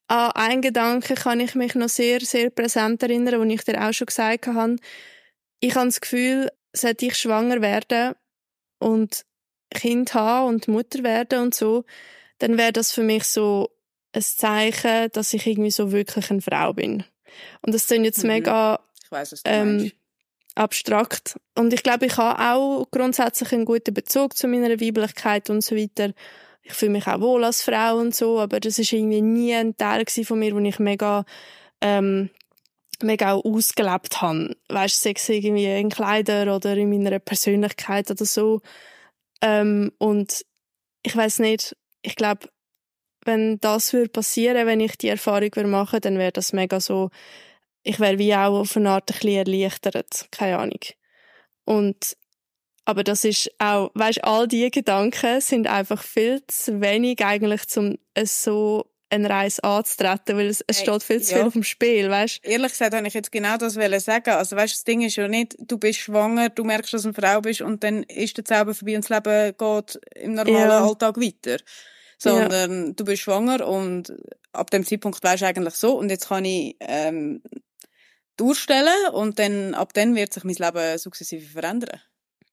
an 0.08 0.32
einen 0.32 0.62
Gedanken 0.62 1.16
kann 1.16 1.40
ich 1.40 1.54
mich 1.54 1.74
noch 1.74 1.88
sehr, 1.88 2.20
sehr 2.20 2.50
präsent 2.50 3.02
erinnern, 3.02 3.40
den 3.40 3.50
ich 3.50 3.64
dir 3.64 3.80
auch 3.80 3.92
schon 3.92 4.06
gesagt 4.06 4.46
habe. 4.46 4.76
Ich 5.60 5.74
habe 5.74 5.86
das 5.86 6.00
Gefühl, 6.00 6.50
sollte 6.72 7.06
ich 7.06 7.16
schwanger 7.16 7.60
werden 7.60 8.14
und 8.78 9.24
Kind 9.72 10.14
haben 10.14 10.48
und 10.48 10.68
Mutter 10.68 11.02
werden 11.02 11.40
und 11.40 11.54
so, 11.54 11.84
dann 12.38 12.58
wäre 12.58 12.72
das 12.72 12.92
für 12.92 13.02
mich 13.02 13.24
so 13.24 13.70
ein 14.12 14.22
Zeichen, 14.22 15.10
dass 15.12 15.32
ich 15.32 15.46
irgendwie 15.46 15.70
so 15.70 15.92
wirklich 15.92 16.30
eine 16.30 16.40
Frau 16.40 16.72
bin. 16.72 17.04
Und 17.62 17.74
das 17.74 17.86
klingt 17.86 18.04
jetzt 18.04 18.22
Mhm. 18.24 18.28
mega 18.30 18.80
weiss, 19.10 19.40
Ähm, 19.44 19.92
abstrakt. 20.56 21.38
Und 21.54 21.72
ich 21.72 21.82
glaube, 21.82 22.06
ich 22.06 22.16
habe 22.16 22.40
auch 22.54 22.86
grundsätzlich 22.90 23.52
einen 23.52 23.64
guten 23.64 23.94
Bezug 23.94 24.36
zu 24.36 24.48
meiner 24.48 24.80
Weiblichkeit 24.80 25.48
und 25.50 25.62
so 25.62 25.76
weiter. 25.76 26.12
Ich 26.62 26.72
fühle 26.72 26.92
mich 26.92 27.06
auch 27.06 27.20
wohl 27.20 27.44
als 27.44 27.62
Frau 27.62 27.96
und 27.96 28.14
so, 28.14 28.40
aber 28.40 28.60
das 28.60 28.78
ist 28.78 28.92
irgendwie 28.92 29.22
nie 29.22 29.54
ein 29.54 29.76
Teil 29.76 30.04
von 30.06 30.38
mir, 30.38 30.54
wo 30.54 30.58
ich 30.58 30.78
mega, 30.78 31.24
ähm, 31.80 32.30
mega 33.02 33.32
auch 33.32 33.44
ausgelebt 33.44 34.22
habe. 34.22 34.56
Weißt 34.68 35.04
du, 35.04 35.14
sei 35.16 35.34
irgendwie 35.34 35.66
in 35.66 35.90
Kleidern 35.90 36.48
oder 36.48 36.76
in 36.76 36.90
meiner 36.90 37.18
Persönlichkeit 37.18 38.10
oder 38.10 38.24
so. 38.24 38.60
Ähm, 39.42 39.92
und 39.98 40.44
ich 41.02 41.16
weiß 41.16 41.38
nicht, 41.40 41.76
ich 42.02 42.16
glaube, 42.16 42.48
wenn 43.24 43.58
das 43.60 43.92
würde 43.92 44.08
passieren, 44.08 44.66
wenn 44.66 44.80
ich 44.80 44.96
die 44.96 45.08
Erfahrung 45.08 45.54
würde 45.54 45.68
machen, 45.68 46.00
dann 46.00 46.18
wäre 46.18 46.32
das 46.32 46.52
mega 46.52 46.80
so, 46.80 47.10
ich 47.82 48.00
wäre 48.00 48.18
wie 48.18 48.34
auch 48.34 48.60
auf 48.60 48.76
eine 48.76 48.90
Art 48.90 49.10
ein 49.10 49.14
bisschen 49.14 49.46
erleichtert, 49.46 50.28
keine 50.30 50.58
Ahnung. 50.58 50.80
Und 51.64 52.16
aber 52.84 53.04
das 53.04 53.24
ist 53.24 53.50
auch, 53.58 53.90
weißt, 53.94 54.24
all 54.24 54.48
diese 54.48 54.70
Gedanken 54.70 55.40
sind 55.40 55.68
einfach 55.68 56.02
viel 56.02 56.44
zu 56.48 56.80
wenig 56.80 57.24
eigentlich, 57.24 57.62
um 57.76 57.96
es 58.14 58.42
so 58.42 58.90
eine 59.10 59.28
Reise 59.28 59.62
anzutreten, 59.64 60.36
weil 60.36 60.46
es, 60.46 60.62
es 60.66 60.78
Hey, 60.78 60.84
steht 60.86 61.02
viel 61.02 61.22
zu 61.22 61.32
ja. 61.32 61.38
viel 61.38 61.46
auf 61.48 61.52
dem 61.52 61.62
Spiel, 61.64 62.08
weißt? 62.10 62.40
Ehrlich 62.44 62.72
gesagt, 62.72 62.94
habe 62.94 63.06
ich 63.06 63.14
jetzt 63.14 63.32
genau 63.32 63.56
das 63.56 63.76
wollen 63.76 64.00
sagen. 64.00 64.30
Also, 64.30 64.56
weißt, 64.56 64.74
das 64.74 64.84
Ding 64.84 65.02
ist 65.02 65.16
ja 65.16 65.28
nicht, 65.28 65.56
du 65.58 65.78
bist 65.78 65.98
schwanger, 66.00 66.48
du 66.48 66.64
merkst, 66.64 66.92
dass 66.94 67.02
du 67.02 67.08
eine 67.08 67.14
Frau 67.14 67.40
bist 67.40 67.60
und 67.60 67.82
dann 67.82 68.04
ist 68.04 68.36
der 68.36 68.44
Zauber 68.44 68.74
vorbei 68.74 68.96
und 68.96 69.08
das 69.08 69.24
Leben 69.24 69.54
geht 69.58 70.00
im 70.14 70.34
normalen 70.34 70.68
Ja. 70.70 70.86
Alltag 70.86 71.16
weiter. 71.16 71.56
Sondern 72.18 72.94
du 72.96 73.04
bist 73.04 73.22
schwanger 73.22 73.66
und 73.66 74.12
ab 74.52 74.70
dem 74.70 74.84
Zeitpunkt 74.86 75.22
weißt 75.24 75.42
du 75.42 75.46
eigentlich 75.46 75.74
so 75.74 75.98
und 75.98 76.10
jetzt 76.10 76.28
kann 76.28 76.44
ich 76.44 76.76
ähm, 76.80 77.42
durchstellen 78.36 79.10
und 79.12 79.38
dann, 79.38 79.74
ab 79.74 79.92
dann 79.94 80.14
wird 80.14 80.32
sich 80.32 80.44
mein 80.44 80.54
Leben 80.54 80.98
sukzessive 80.98 81.46
verändern. 81.46 82.00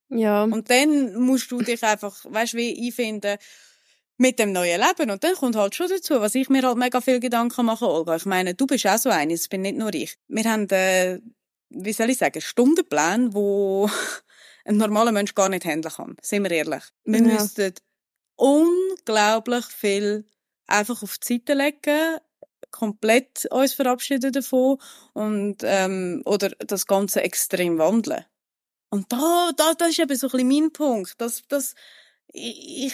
Ja, 0.10 0.44
Und 0.44 0.70
dann 0.70 1.16
musst 1.16 1.52
du 1.52 1.62
dich 1.62 1.84
einfach, 1.84 2.16
weißt 2.24 2.54
wie 2.54 2.88
einfinden 2.88 3.38
mit 4.18 4.40
dem 4.40 4.52
neuen 4.52 4.82
Leben. 4.82 5.12
Und 5.12 5.24
dann 5.24 5.36
kommt 5.36 5.56
halt 5.56 5.76
schon 5.76 5.90
dazu, 5.90 6.20
was 6.22 6.36
ich 6.36 6.50
mir 6.50 6.64
halt 6.64 6.78
mega 6.78 7.02
viel 7.02 7.20
Gedanken 7.20 7.66
mache, 7.66 7.88
Olga. 7.88 8.16
Ich 8.16 8.26
meine, 8.26 8.56
du 8.56 8.66
bist 8.68 8.86
auch 8.88 8.98
so 8.98 9.10
eine, 9.10 9.34
es 9.34 9.48
bin 9.48 9.62
nicht 9.62 9.78
nur 9.78 9.94
ich. 9.94 10.18
Wir 10.28 10.44
haben, 10.46 10.68
äh, 10.70 11.20
wie 11.70 11.94
soll 11.94 12.10
ich 12.10 12.18
sagen, 12.18 12.42
Stundenpläne, 12.42 13.34
wo 13.34 13.90
ein 14.66 14.78
normaler 14.78 15.12
Mensch 15.12 15.36
gar 15.36 15.50
nicht 15.50 15.66
handeln 15.66 15.94
kann. 15.94 16.18
Sind 16.22 16.44
wir 16.44 16.52
ehrlich. 16.52 16.84
Wir 17.06 17.20
Ja. 17.22 17.34
müssten 17.34 17.74
unglaublich 18.36 19.66
viel 19.66 20.26
einfach 20.68 21.02
auf 21.04 21.18
die 21.18 21.34
Seite 21.36 21.54
legen, 21.54 22.18
komplett 22.72 23.46
uns 23.52 23.74
verabschieden 23.74 24.32
davon 24.32 24.78
und 25.14 25.58
ähm, 25.64 26.22
oder 26.26 26.50
das 26.60 26.86
Ganze 26.86 27.22
extrem 27.22 27.78
wandeln. 27.78 28.26
Und 28.90 29.12
da, 29.12 29.52
da, 29.56 29.74
das 29.74 29.90
ist 29.90 30.00
eben 30.00 30.16
so 30.16 30.28
ein 30.28 30.32
bisschen 30.32 30.48
mein 30.48 30.72
Punkt. 30.74 31.16
Das, 31.20 31.44
das, 31.48 31.76
ich 32.28 32.94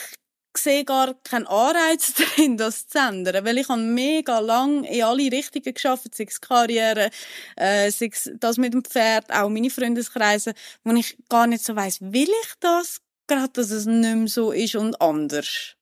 sehe 0.57 0.85
gar 0.85 1.13
keinen 1.23 1.47
Anreiz 1.47 2.13
drin, 2.35 2.57
das 2.57 2.87
zu 2.87 2.99
ändern, 2.99 3.45
weil 3.45 3.57
ich 3.57 3.69
habe 3.69 3.81
mega 3.81 4.39
lang 4.39 4.83
in 4.83 5.03
alle 5.03 5.31
Richtungen 5.31 5.73
geschafft, 5.73 6.13
sei 6.15 6.25
es 6.27 6.39
Karriere, 6.41 7.09
äh, 7.55 7.89
sei 7.91 8.09
es 8.11 8.31
das 8.39 8.57
mit 8.57 8.73
dem 8.73 8.83
Pferd, 8.83 9.31
auch 9.31 9.49
meine 9.49 9.69
Freundeskreise, 9.69 10.53
wo 10.83 10.93
ich 10.93 11.17
gar 11.29 11.47
nicht 11.47 11.63
so 11.63 11.75
weiss, 11.75 11.99
will 12.01 12.29
ich 12.29 12.53
das, 12.59 13.01
gerade 13.27 13.49
dass 13.53 13.71
es 13.71 13.85
nicht 13.85 14.15
mehr 14.15 14.27
so 14.27 14.51
ist 14.51 14.75
und 14.75 14.99
anders. 15.01 15.75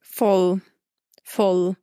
voll. 0.00 0.60
Voll. 1.24 1.76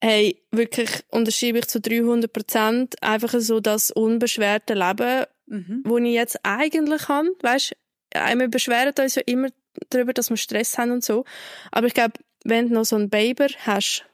Hey, 0.00 0.40
wirklich 0.52 0.88
unterschreibe 1.10 1.58
ich 1.58 1.66
zu 1.66 1.80
300 1.80 2.32
Prozent 2.32 3.02
einfach 3.02 3.34
so 3.40 3.58
das 3.58 3.90
unbeschwerte 3.90 4.74
Leben, 4.74 5.24
Mhm. 5.46 5.82
wo 5.84 5.98
ich 5.98 6.12
jetzt 6.12 6.38
eigentlich 6.44 7.08
habe. 7.08 7.30
Weißt, 7.42 7.74
wir 8.14 8.48
beschweren 8.48 8.92
uns 9.00 9.14
ja 9.16 9.22
immer 9.26 9.48
darüber, 9.90 10.12
dass 10.12 10.30
wir 10.30 10.36
Stress 10.36 10.78
haben 10.78 10.92
und 10.92 11.04
so. 11.04 11.24
Aber 11.72 11.86
ich 11.86 11.94
glaube, 11.94 12.14
wenn 12.44 12.68
du 12.68 12.74
noch 12.74 12.84
so 12.84 12.96
einen 12.96 13.10
Baby 13.10 13.48
hast, 13.64 14.04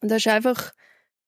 das 0.00 0.18
ist 0.18 0.28
einfach 0.28 0.72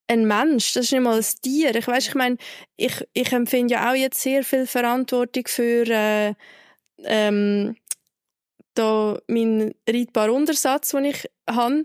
ein 0.07 0.26
Mensch, 0.26 0.75
das 0.75 0.87
ist 0.87 0.93
nicht 0.93 1.00
mal 1.00 1.16
ein 1.19 1.25
Tier. 1.43 1.75
Ich 1.75 1.87
weiß, 1.87 2.09
ich 2.09 2.14
meine, 2.14 2.37
ich, 2.76 3.07
ich 3.14 3.33
empfinde 3.33 3.75
ja 3.75 3.90
auch 3.90 3.95
jetzt 3.95 4.21
sehr 4.21 4.45
viel 4.45 4.66
Verantwortung 4.66 5.45
für 5.47 5.87
äh, 5.88 6.35
ähm, 7.04 7.76
da 8.75 9.19
meinen 9.28 9.75
reitbaren 9.88 10.31
Untersatz, 10.33 10.90
den 10.90 11.07
ich 11.07 11.28
habe. 11.49 11.85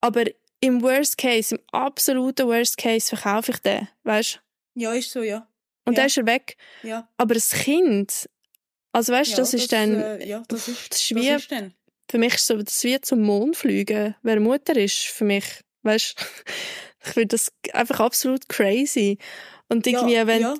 Aber 0.00 0.24
im 0.60 0.82
Worst 0.82 1.16
Case, 1.18 1.54
im 1.54 1.60
absoluten 1.72 2.46
Worst 2.46 2.76
Case 2.76 3.14
verkaufe 3.16 3.52
ich 3.52 3.58
den, 3.58 3.88
weißt? 4.02 4.40
Ja, 4.74 4.92
ist 4.92 5.10
so, 5.10 5.22
ja. 5.22 5.48
Und 5.86 5.94
Ja. 5.94 5.96
dann 6.02 6.06
ist 6.06 6.16
er 6.18 6.26
weg. 6.26 6.56
Ja. 6.82 7.08
Aber 7.16 7.34
das 7.34 7.50
Kind, 7.50 8.28
also 8.94 9.12
weißt, 9.12 9.32
ja, 9.32 9.36
das 9.36 9.54
ist 9.54 9.72
dann, 9.72 10.00
Äh, 10.00 10.26
ja, 10.26 10.42
das 10.48 10.68
ist, 10.68 10.92
das 10.92 11.00
ist 11.00 11.14
wie, 11.14 11.28
das 11.28 11.42
ist 11.42 11.52
dann. 11.52 11.74
für 12.08 12.18
mich 12.18 12.34
ist 12.34 12.46
so, 12.46 12.56
das 12.56 12.84
wie 12.84 13.00
zum 13.00 13.22
Mond 13.22 13.56
fliegen. 13.56 14.14
Wer 14.22 14.38
Mutter 14.40 14.76
ist, 14.76 15.06
für 15.06 15.24
mich, 15.24 15.44
weißt, 15.82 16.14
ich 17.04 17.12
finde 17.12 17.28
das 17.28 17.52
einfach 17.72 17.98
absolut 18.00 18.48
crazy. 18.48 19.18
Und 19.68 19.86
irgendwie, 19.86 20.14
ja, 20.14 20.26
wenn, 20.28 20.42
ja. 20.42 20.54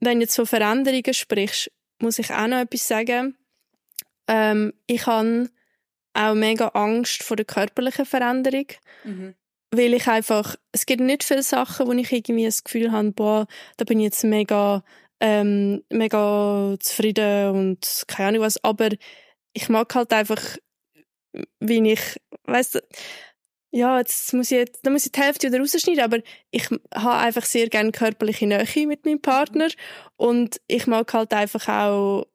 wenn 0.00 0.18
du 0.18 0.24
jetzt 0.24 0.34
von 0.34 0.46
Veränderungen 0.46 1.14
sprichst, 1.14 1.70
muss 2.00 2.18
ich 2.18 2.30
auch 2.32 2.48
noch 2.48 2.58
etwas 2.58 2.88
sagen. 2.88 3.36
Ähm, 4.26 4.72
ich 4.86 5.06
habe 5.06 5.48
auch 6.14 6.34
mega 6.34 6.68
Angst 6.68 7.22
vor 7.22 7.36
der 7.36 7.46
körperlichen 7.46 8.04
Veränderung. 8.04 8.66
Mhm. 9.04 9.34
weil 9.70 9.94
ich 9.94 10.08
einfach, 10.08 10.56
es 10.72 10.86
gibt 10.86 11.02
nicht 11.02 11.22
viele 11.22 11.42
Sachen, 11.42 11.86
wo 11.86 11.92
ich 11.92 12.10
irgendwie 12.10 12.46
das 12.46 12.64
Gefühl 12.64 12.90
habe, 12.92 13.12
boah, 13.12 13.46
da 13.76 13.84
bin 13.84 14.00
ich 14.00 14.04
jetzt 14.04 14.24
mega, 14.24 14.82
ähm, 15.20 15.82
mega 15.90 16.76
zufrieden 16.80 17.50
und 17.50 18.04
keine 18.06 18.28
Ahnung 18.28 18.42
was, 18.42 18.62
aber 18.64 18.90
ich 19.52 19.68
mag 19.68 19.94
halt 19.94 20.12
einfach, 20.12 20.58
wie 21.60 21.92
ich, 21.92 22.20
weißt 22.44 22.76
du, 22.76 22.80
ja, 23.72 23.98
jetzt 23.98 24.32
muss 24.32 24.50
ich, 24.50 24.70
da 24.82 24.90
muss 24.90 25.06
ich 25.06 25.12
die 25.12 25.20
Hälfte 25.20 25.48
wieder 25.48 25.58
rausschneiden, 25.60 26.02
aber 26.02 26.18
ich 26.50 26.68
habe 26.94 27.16
einfach 27.16 27.44
sehr 27.44 27.68
gerne 27.68 27.92
körperliche 27.92 28.46
Nähe 28.46 28.86
mit 28.86 29.04
meinem 29.04 29.20
Partner. 29.20 29.68
Und 30.16 30.60
ich 30.66 30.86
mag 30.86 31.12
halt 31.12 31.32
einfach 31.34 31.68
auch 31.68 32.26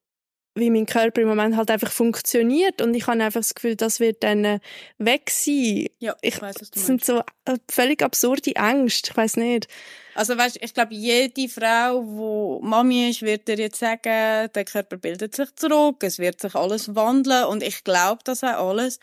wie 0.55 0.69
mein 0.69 0.85
Körper 0.85 1.21
im 1.21 1.29
Moment 1.29 1.55
halt 1.55 1.71
einfach 1.71 1.91
funktioniert 1.91 2.81
und 2.81 2.93
ich 2.93 3.07
habe 3.07 3.23
einfach 3.23 3.39
das 3.39 3.55
Gefühl, 3.55 3.75
das 3.75 3.99
wird 3.99 4.23
dann 4.23 4.43
äh, 4.43 4.59
weg 4.97 5.29
sein. 5.29 5.87
Ja, 5.99 6.15
ich, 6.21 6.35
ich 6.35 6.41
weiß, 6.41 6.55
was 6.59 6.71
du 6.71 6.79
Das 6.79 6.85
sind 6.85 7.05
so 7.05 7.19
äh, 7.45 7.57
völlig 7.69 8.01
absurde 8.01 8.55
Ängste, 8.55 9.11
ich 9.11 9.17
weiß 9.17 9.37
nicht. 9.37 9.67
Also 10.13 10.37
weißt, 10.37 10.59
ich 10.61 10.73
glaube, 10.73 10.93
jede 10.93 11.47
Frau, 11.47 12.03
wo 12.05 12.59
Mami 12.61 13.09
ist, 13.09 13.21
wird 13.21 13.47
dir 13.47 13.55
jetzt 13.55 13.79
sagen, 13.79 14.49
der 14.53 14.65
Körper 14.65 14.97
bildet 14.97 15.35
sich 15.35 15.55
zurück, 15.55 16.03
es 16.03 16.19
wird 16.19 16.41
sich 16.41 16.53
alles 16.53 16.95
wandeln 16.95 17.45
und 17.45 17.63
ich 17.63 17.83
glaube 17.85 18.21
das 18.25 18.43
auch 18.43 18.69
alles. 18.69 18.99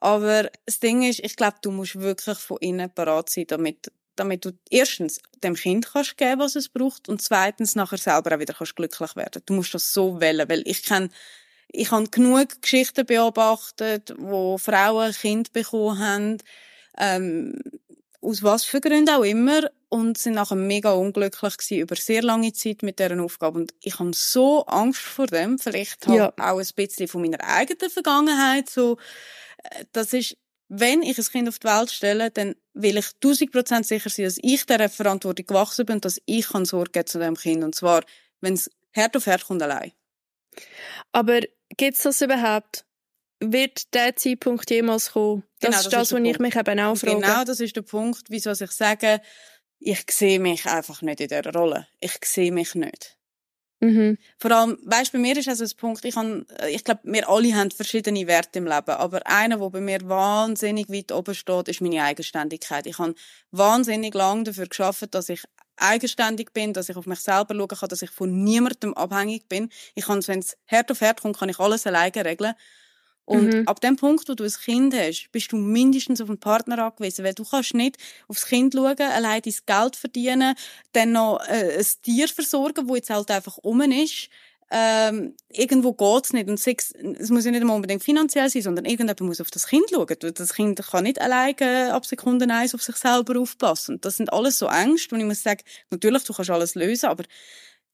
Aber 0.00 0.50
das 0.66 0.80
Ding 0.80 1.02
ist, 1.02 1.20
ich 1.20 1.36
glaube, 1.36 1.56
du 1.62 1.70
musst 1.70 2.00
wirklich 2.00 2.38
von 2.38 2.56
innen 2.60 2.90
parat 2.92 3.28
sein, 3.28 3.44
damit 3.46 3.92
damit 4.16 4.44
du 4.44 4.52
erstens 4.70 5.20
dem 5.42 5.54
Kind 5.54 5.86
kannst 5.92 6.16
geben, 6.16 6.40
was 6.40 6.56
es 6.56 6.68
braucht 6.68 7.08
und 7.08 7.22
zweitens 7.22 7.74
nachher 7.74 7.98
selber 7.98 8.34
auch 8.34 8.40
wieder 8.40 8.54
kannst 8.54 8.76
glücklich 8.76 9.16
werden. 9.16 9.42
Du 9.46 9.54
musst 9.54 9.74
das 9.74 9.92
so 9.92 10.20
wählen, 10.20 10.48
weil 10.48 10.62
ich 10.66 10.82
kenne 10.82 11.10
ich 11.72 11.92
habe 11.92 12.08
genug 12.08 12.62
Geschichten 12.62 13.06
beobachtet, 13.06 14.12
wo 14.18 14.58
Frauen 14.58 15.06
ein 15.06 15.12
Kind 15.12 15.52
bekommen 15.52 15.98
haben, 16.00 16.38
ähm, 16.98 17.54
aus 18.20 18.42
was 18.42 18.64
für 18.64 18.80
Gründen 18.80 19.14
auch 19.14 19.22
immer, 19.22 19.70
und 19.90 20.16
sind 20.16 20.34
nachher 20.34 20.56
mega 20.56 20.92
unglücklich 20.92 21.56
gewesen 21.56 21.80
über 21.80 21.96
sehr 21.96 22.22
lange 22.22 22.52
Zeit 22.52 22.82
mit 22.82 23.00
deren 23.00 23.20
Aufgabe. 23.20 23.58
Und 23.58 23.74
ich 23.82 23.98
habe 23.98 24.12
so 24.14 24.64
Angst 24.66 25.00
vor 25.00 25.26
dem, 25.26 25.58
vielleicht 25.58 26.06
halt 26.06 26.16
ja. 26.16 26.32
auch 26.38 26.58
ein 26.58 26.66
bisschen 26.76 27.08
von 27.08 27.22
meiner 27.22 27.42
eigenen 27.42 27.90
Vergangenheit, 27.90 28.70
so, 28.70 28.98
äh, 29.64 29.84
das 29.92 30.12
ist, 30.12 30.36
wenn 30.72 31.02
ich 31.02 31.18
ein 31.18 31.24
Kind 31.24 31.48
auf 31.48 31.58
die 31.58 31.66
Welt 31.66 31.90
stelle, 31.90 32.30
dann 32.30 32.54
will 32.74 32.96
ich 32.96 33.06
tausend 33.20 33.50
Prozent 33.50 33.86
sicher 33.86 34.08
sein, 34.08 34.26
dass 34.26 34.38
ich 34.40 34.64
dieser 34.64 34.88
Verantwortung 34.88 35.44
gewachsen 35.44 35.84
bin 35.84 35.96
und 35.96 36.04
dass 36.04 36.20
ich 36.26 36.48
kann 36.48 36.64
Sorge 36.64 36.92
geben 36.92 37.06
zu 37.08 37.18
dem 37.18 37.36
Kind. 37.36 37.64
Und 37.64 37.74
zwar, 37.74 38.04
wenn 38.40 38.54
es 38.54 38.70
Herd 38.92 39.16
auf 39.16 39.26
Herd 39.26 39.44
kommt, 39.44 39.62
allein. 39.62 39.92
Aber 41.10 41.40
gibt 41.76 41.96
es 41.96 42.02
das 42.04 42.20
überhaupt? 42.22 42.84
Wird 43.40 43.92
der 43.94 44.14
Zeitpunkt 44.14 44.70
jemals 44.70 45.12
kommen? 45.12 45.42
Das 45.58 45.70
genau, 45.70 45.80
ist 45.80 45.92
das, 45.92 46.12
was 46.12 46.20
ich 46.20 46.38
mich 46.38 46.54
eben 46.54 46.80
auch 46.80 46.96
frage. 46.96 47.20
Genau, 47.20 47.44
das 47.44 47.58
ist 47.58 47.74
der 47.74 47.82
Punkt, 47.82 48.26
wieso 48.28 48.52
ich 48.52 48.70
sage, 48.70 49.20
ich 49.80 50.04
sehe 50.08 50.38
mich 50.38 50.66
einfach 50.66 51.02
nicht 51.02 51.20
in 51.20 51.28
dieser 51.28 51.52
Rolle. 51.52 51.88
Ich 52.00 52.16
sehe 52.24 52.52
mich 52.52 52.76
nicht. 52.76 53.18
Mhm. 53.82 54.18
Vor 54.38 54.50
allem, 54.50 54.78
weißt, 54.84 55.12
bei 55.12 55.18
mir 55.18 55.36
ist 55.38 55.48
also 55.48 55.64
ein 55.64 55.70
Punkt, 55.78 56.04
ich, 56.04 56.14
kann, 56.14 56.44
äh, 56.58 56.68
ich 56.70 56.84
glaube, 56.84 57.00
wir 57.04 57.28
alle 57.30 57.54
haben 57.54 57.70
verschiedene 57.70 58.26
Werte 58.26 58.58
im 58.58 58.66
Leben, 58.66 58.90
aber 58.90 59.26
einer, 59.26 59.56
der 59.56 59.70
bei 59.70 59.80
mir 59.80 60.06
wahnsinnig 60.06 60.90
weit 60.90 61.12
oben 61.12 61.34
steht, 61.34 61.68
ist 61.68 61.80
meine 61.80 62.02
Eigenständigkeit. 62.02 62.86
Ich 62.86 62.98
habe 62.98 63.14
wahnsinnig 63.52 64.12
lange 64.14 64.44
dafür 64.44 64.66
geschafft, 64.66 65.14
dass 65.14 65.30
ich 65.30 65.44
eigenständig 65.76 66.52
bin, 66.52 66.74
dass 66.74 66.90
ich 66.90 66.96
auf 66.96 67.06
mich 67.06 67.20
selber 67.20 67.54
schauen 67.54 67.68
kann, 67.68 67.88
dass 67.88 68.02
ich 68.02 68.10
von 68.10 68.44
niemandem 68.44 68.92
abhängig 68.92 69.48
bin. 69.48 69.70
Ich 69.94 70.04
kann, 70.04 70.26
wenn 70.28 70.40
es 70.40 70.58
Herd 70.66 70.90
auf 70.90 71.00
Herd 71.00 71.22
kommt, 71.22 71.38
kann 71.38 71.48
ich 71.48 71.58
alles 71.58 71.86
alleine 71.86 72.22
regeln. 72.22 72.52
Und 73.30 73.54
mhm. 73.54 73.68
ab 73.68 73.80
dem 73.80 73.94
Punkt, 73.94 74.28
wo 74.28 74.34
du 74.34 74.42
ein 74.42 74.50
Kind 74.50 74.92
hast, 74.92 75.28
bist 75.30 75.52
du 75.52 75.56
mindestens 75.56 76.20
auf 76.20 76.28
einen 76.28 76.40
Partner 76.40 76.84
angewiesen, 76.84 77.24
weil 77.24 77.32
du 77.32 77.44
kannst 77.44 77.74
nicht 77.74 77.96
aufs 78.26 78.46
Kind 78.46 78.74
schauen, 78.74 79.00
allein 79.00 79.40
dein 79.40 79.54
Geld 79.66 79.94
verdienen, 79.94 80.56
dann 80.94 81.12
noch 81.12 81.38
äh, 81.46 81.78
ein 81.78 81.86
Tier 82.02 82.26
versorgen, 82.26 82.88
wo 82.88 82.96
jetzt 82.96 83.08
halt 83.08 83.30
einfach 83.30 83.56
um 83.58 83.82
ist. 83.82 84.30
Ähm, 84.72 85.36
irgendwo 85.48 85.92
geht's 85.92 86.32
nicht. 86.32 86.48
Und 86.48 86.58
es, 86.58 86.92
es 87.20 87.30
muss 87.30 87.44
ja 87.44 87.52
nicht 87.52 87.62
unbedingt 87.62 88.02
finanziell 88.02 88.50
sein, 88.50 88.62
sondern 88.62 88.84
irgendjemand 88.84 89.20
muss 89.20 89.40
auf 89.40 89.52
das 89.52 89.68
Kind 89.68 89.84
schauen. 89.92 90.16
Das 90.34 90.52
Kind 90.52 90.82
kann 90.84 91.04
nicht 91.04 91.20
alleine 91.20 91.94
ab 91.94 92.06
Sekunde 92.06 92.52
eins 92.52 92.74
auf 92.74 92.82
sich 92.82 92.96
selber 92.96 93.38
aufpassen. 93.38 93.94
Und 93.94 94.04
das 94.04 94.16
sind 94.16 94.32
alles 94.32 94.58
so 94.58 94.66
Ängste, 94.66 95.14
und 95.14 95.20
ich 95.20 95.26
muss 95.28 95.44
sagen, 95.44 95.62
natürlich, 95.90 96.24
du 96.24 96.32
kannst 96.32 96.50
alles 96.50 96.74
lösen, 96.74 97.06
aber 97.06 97.22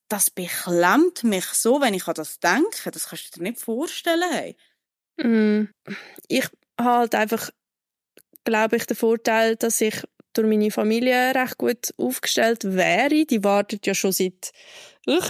das 0.09 0.31
beklemmt 0.31 1.25
mich 1.25 1.45
so, 1.45 1.83
wenn 1.83 1.93
ich 1.93 2.09
an 2.09 2.15
das 2.15 2.41
denke. 2.41 2.91
Das 2.91 3.11
kannst 3.11 3.37
du 3.37 3.39
dir 3.39 3.51
nicht 3.51 3.61
vorstellen. 3.61 4.31
Hey. 4.31 4.57
Mm, 5.19 5.65
ich 6.29 6.45
habe 6.79 7.01
halt 7.01 7.15
einfach, 7.15 7.51
glaube 8.45 8.77
ich, 8.77 8.87
den 8.87 8.97
Vorteil, 8.97 9.57
dass 9.57 9.81
ich 9.81 10.03
durch 10.33 10.47
meine 10.49 10.71
Familie 10.71 11.35
recht 11.35 11.59
gut 11.59 11.95
aufgestellt 11.97 12.65
wäre. 12.65 13.25
Die 13.25 13.43
wartet 13.43 13.87
ja 13.87 13.95
schon 13.95 14.13
seit 14.13 14.53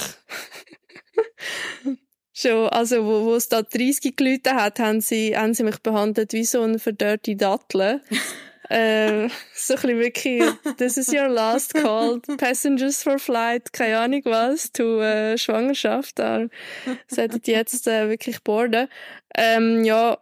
schon, 2.33 2.69
also 2.69 3.05
wo, 3.05 3.25
wo 3.27 3.35
es 3.35 3.49
da 3.49 3.63
30 3.63 4.19
Leute 4.21 4.55
hat, 4.55 4.79
haben 4.79 5.01
sie, 5.01 5.37
haben 5.37 5.55
sie 5.55 5.63
mich 5.63 5.79
behandelt 5.79 6.33
wie 6.33 6.45
so 6.45 6.63
eine 6.63 6.79
verdörrte 6.79 7.37
Dattel. 7.37 8.03
äh, 8.69 9.29
so 9.55 9.75
ein 9.75 9.81
bisschen 9.81 9.99
wirklich, 9.99 10.43
this 10.77 10.97
is 10.97 11.13
your 11.13 11.29
last 11.29 11.75
call, 11.75 12.21
passengers 12.37 13.03
for 13.03 13.19
flight, 13.19 13.73
keine 13.73 13.99
Ahnung 13.99 14.23
was, 14.25 14.73
to 14.73 15.01
äh, 15.01 15.39
Schwangerschaft, 15.39 16.19
da 16.19 16.47
solltet 17.09 17.47
jetzt 17.47 17.87
äh, 17.87 18.09
wirklich 18.09 18.43
boarden. 18.43 18.89
Ähm, 19.37 19.85
ja, 19.85 20.19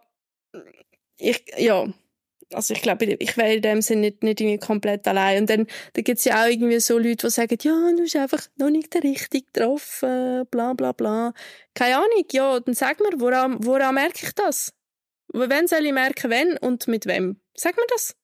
ich, 1.17 1.43
ja, 1.57 1.87
also 2.53 2.73
ich 2.73 2.81
glaube, 2.81 3.05
ich 3.05 3.37
wäre 3.37 3.55
in 3.55 3.61
dem 3.61 3.81
Sinne 3.81 4.01
nicht, 4.01 4.23
nicht 4.23 4.41
irgendwie 4.41 4.59
komplett 4.59 5.07
allein. 5.07 5.41
Und 5.41 5.49
dann, 5.49 5.67
da 5.93 6.01
gibt's 6.01 6.25
ja 6.25 6.43
auch 6.43 6.47
irgendwie 6.47 6.79
so 6.79 6.97
Leute, 6.97 7.27
die 7.27 7.31
sagen, 7.31 7.57
ja, 7.61 7.91
du 7.91 8.03
bist 8.03 8.15
einfach 8.15 8.43
noch 8.57 8.69
nicht 8.69 8.93
der 8.93 9.03
richtig 9.03 9.45
äh, 9.55 10.43
bla 10.49 10.73
bla 10.73 10.91
bla. 10.91 11.33
Keine 11.73 11.97
Ahnung, 11.97 12.25
ja, 12.31 12.59
dann 12.59 12.73
sag 12.73 12.99
mir, 12.99 13.19
woran, 13.19 13.63
woran 13.65 13.95
merke 13.95 14.25
ich 14.25 14.33
das? 14.33 14.73
Wann 15.29 15.67
soll 15.67 15.85
ich 15.85 15.93
merken, 15.93 16.29
wenn 16.29 16.57
und 16.57 16.87
mit 16.87 17.05
wem? 17.07 17.41
Sag 17.55 17.75
mir 17.77 17.87
das. 17.89 18.15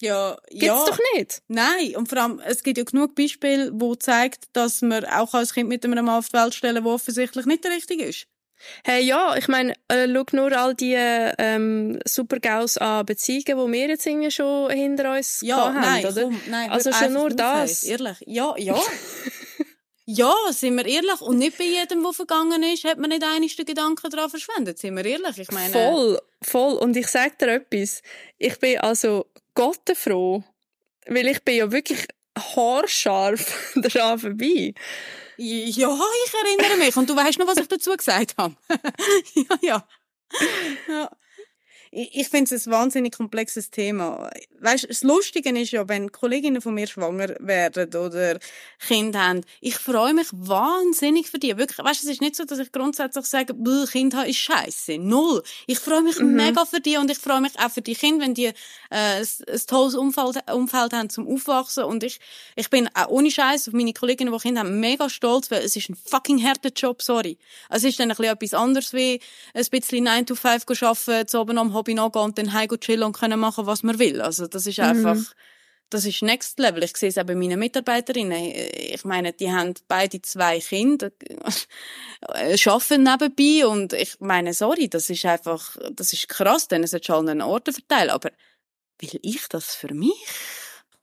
Ja, 0.00 0.36
Gibt's 0.48 0.66
ja. 0.66 0.84
doch 0.86 0.98
nicht. 1.14 1.42
Nein, 1.48 1.96
und 1.96 2.08
vor 2.08 2.18
allem, 2.18 2.40
es 2.44 2.62
gibt 2.62 2.78
ja 2.78 2.84
genug 2.84 3.14
Beispiele, 3.14 3.70
wo 3.72 3.94
zeigt, 3.94 4.44
dass 4.52 4.82
man 4.82 5.04
auch 5.04 5.34
als 5.34 5.54
Kind 5.54 5.68
mit 5.68 5.84
einem 5.84 6.04
Mann 6.04 6.18
auf 6.18 6.28
die 6.28 6.34
Welt 6.34 6.54
stellen, 6.54 6.82
der 6.82 6.92
offensichtlich 6.92 7.46
nicht 7.46 7.64
der 7.64 7.72
Richtige 7.72 8.04
ist. 8.04 8.26
Hey, 8.84 9.04
ja, 9.04 9.36
ich 9.36 9.48
meine, 9.48 9.74
äh, 9.88 10.08
schau 10.12 10.24
nur 10.32 10.52
all 10.52 10.74
die 10.74 10.94
ähm, 10.96 11.98
Super-Gaus 12.06 12.78
an 12.78 13.04
Beziehungen, 13.06 13.44
die 13.44 13.72
wir 13.72 13.88
jetzt 13.88 14.06
irgendwie 14.06 14.30
schon 14.30 14.70
hinter 14.70 15.14
uns 15.14 15.40
ja, 15.42 15.56
haben, 15.56 15.80
nein, 15.80 16.06
oder? 16.06 16.22
Komm, 16.22 16.40
nein, 16.48 16.70
also 16.70 16.92
schon 16.92 17.12
nur 17.12 17.30
das. 17.30 17.84
Ehrlich, 17.84 18.16
ja, 18.26 18.54
ja. 18.56 18.80
ja, 20.06 20.34
sind 20.50 20.76
wir 20.76 20.86
ehrlich. 20.86 21.20
Und 21.20 21.38
nicht 21.38 21.58
bei 21.58 21.64
jedem, 21.64 22.02
der 22.02 22.12
vergangen 22.12 22.62
ist, 22.62 22.84
hat 22.84 22.98
man 22.98 23.10
nicht 23.10 23.24
einiges 23.24 23.56
Gedanken 23.56 24.10
daran 24.10 24.30
verschwendet. 24.30 24.78
Sind 24.78 24.96
wir 24.96 25.04
ehrlich? 25.04 25.38
Ich 25.38 25.50
meine... 25.50 25.72
Voll, 25.72 26.20
voll. 26.42 26.74
Und 26.76 26.96
ich 26.96 27.08
sage 27.08 27.34
dir 27.40 27.48
etwas. 27.54 28.02
Ich 28.38 28.58
bin 28.58 28.78
also 28.78 29.26
gottenfroh, 29.54 30.42
weil 31.06 31.28
ich 31.28 31.42
bin 31.42 31.56
ja 31.56 31.72
wirklich 31.72 32.06
haarscharf 32.36 33.72
daran 33.76 34.18
vorbei. 34.18 34.74
Ja, 35.36 35.98
ich 36.26 36.34
erinnere 36.34 36.76
mich. 36.78 36.96
Und 36.96 37.10
du 37.10 37.16
weißt 37.16 37.38
noch, 37.38 37.46
was 37.48 37.58
ich 37.58 37.68
dazu 37.68 37.96
gesagt 37.96 38.36
habe. 38.36 38.54
ja, 39.34 39.58
ja. 39.62 39.88
ja 40.88 41.10
ich 41.96 42.28
finde 42.28 42.52
es 42.52 42.66
ein 42.66 42.72
wahnsinnig 42.72 43.16
komplexes 43.16 43.70
Thema. 43.70 44.28
Weißt, 44.58 44.88
das 44.88 45.02
Lustige 45.04 45.56
ist 45.56 45.70
ja, 45.70 45.88
wenn 45.88 46.10
Kolleginnen 46.10 46.60
von 46.60 46.74
mir 46.74 46.88
schwanger 46.88 47.36
werden 47.38 47.94
oder 47.94 48.38
Kinder 48.84 49.28
haben, 49.28 49.44
ich 49.60 49.76
freue 49.76 50.12
mich 50.12 50.26
wahnsinnig 50.32 51.30
für 51.30 51.38
die. 51.38 51.56
Wirklich, 51.56 51.78
weißt, 51.78 52.02
es 52.02 52.10
ist 52.10 52.20
nicht 52.20 52.34
so, 52.34 52.44
dass 52.44 52.58
ich 52.58 52.72
grundsätzlich 52.72 53.26
sage, 53.26 53.54
Kind 53.92 54.14
haben 54.14 54.28
ist 54.28 54.38
scheiße. 54.38 54.98
Null. 54.98 55.42
Ich 55.68 55.78
freue 55.78 56.02
mich 56.02 56.18
mhm. 56.18 56.34
mega 56.34 56.64
für 56.64 56.80
die 56.80 56.96
und 56.96 57.10
ich 57.10 57.18
freue 57.18 57.40
mich 57.40 57.56
auch 57.60 57.70
für 57.70 57.82
die 57.82 57.94
Kinder, 57.94 58.24
wenn 58.24 58.34
die 58.34 58.46
äh, 58.46 58.52
ein, 58.90 59.26
ein 59.48 59.60
tolles 59.66 59.94
Umfeld, 59.94 60.38
Umfeld 60.52 60.92
haben 60.92 61.10
zum 61.10 61.28
Aufwachsen. 61.28 61.84
Und 61.84 62.02
ich, 62.02 62.18
ich 62.56 62.70
bin 62.70 62.88
auch 62.94 63.08
ohne 63.08 63.30
Scheiß 63.30 63.68
auf 63.68 63.74
meine 63.74 63.92
Kolleginnen, 63.92 64.32
die 64.32 64.40
Kinder 64.40 64.62
haben, 64.62 64.80
mega 64.80 65.08
stolz, 65.08 65.50
weil 65.52 65.62
es 65.62 65.76
ist 65.76 65.90
ein 65.90 65.94
fucking 65.94 66.42
harter 66.42 66.70
Job, 66.74 67.02
sorry. 67.02 67.38
Es 67.70 67.84
ist 67.84 68.00
dann 68.00 68.10
ein 68.10 68.16
bisschen 68.16 68.32
etwas 68.32 68.54
anderes 68.54 68.92
wie 68.92 69.20
ein 69.54 69.66
bisschen 69.70 70.04
9 70.04 70.26
to 70.26 70.34
5 70.34 70.64
arbeiten, 70.82 71.28
zu 71.28 71.38
oben 71.38 71.58
am 71.58 71.72
Hobby 71.84 71.94
nachgehen 71.94 72.24
und 72.24 72.38
dann 72.38 72.52
heim 72.52 72.68
chillen 72.80 73.04
und 73.04 73.16
können 73.16 73.38
machen, 73.38 73.66
was 73.66 73.82
man 73.82 73.98
will. 73.98 74.20
Also 74.20 74.46
das 74.46 74.66
ist 74.66 74.80
einfach, 74.80 75.14
mhm. 75.14 75.26
das 75.90 76.06
ist 76.06 76.22
Next 76.22 76.58
Level. 76.58 76.82
Ich 76.82 76.96
sehe 76.96 77.10
es 77.10 77.18
auch 77.18 77.24
bei 77.24 77.34
meinen 77.34 77.58
Mitarbeiterinnen. 77.58 78.52
Ich 78.72 79.04
meine, 79.04 79.32
die 79.32 79.50
haben 79.50 79.74
beide 79.86 80.22
zwei 80.22 80.60
Kinder, 80.60 81.10
arbeiten 82.22 83.02
nebenbei 83.02 83.66
und 83.66 83.92
ich 83.92 84.18
meine, 84.20 84.54
sorry, 84.54 84.88
das 84.88 85.10
ist 85.10 85.26
einfach, 85.26 85.76
das 85.92 86.12
ist 86.12 86.28
krass, 86.28 86.68
denn 86.68 86.82
es 86.82 86.94
hat 86.94 87.04
schon 87.04 87.28
einen 87.28 87.42
Orten 87.42 87.74
verteilen, 87.74 88.10
aber 88.10 88.30
will 88.98 89.20
ich 89.22 89.46
das 89.48 89.74
für 89.74 89.92
mich? 89.92 90.14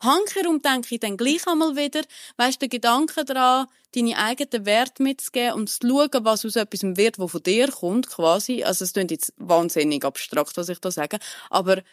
Hankerum 0.01 0.61
denke 0.61 0.95
ich 0.95 0.99
dann 0.99 1.17
gleich 1.17 1.45
einmal 1.47 1.75
wieder, 1.75 2.01
weißt 2.37 2.61
der 2.61 2.69
Gedanke 2.69 3.23
daran, 3.25 3.67
deine 3.95 4.17
eigenen 4.17 4.65
Werte 4.65 5.03
mitzugeben 5.03 5.53
und 5.53 5.69
zu 5.69 5.87
schauen, 5.87 6.25
was 6.25 6.45
aus 6.45 6.55
etwas 6.55 6.81
wird, 6.83 7.19
wo 7.19 7.27
von 7.27 7.43
dir 7.43 7.69
kommt, 7.69 8.07
quasi. 8.07 8.63
Also, 8.63 8.85
es 8.85 8.93
klingt 8.93 9.11
jetzt 9.11 9.33
wahnsinnig 9.37 10.03
abstrakt, 10.03 10.57
was 10.57 10.69
ich 10.69 10.79
da 10.79 10.91
sage. 10.91 11.19
Aber, 11.49 11.83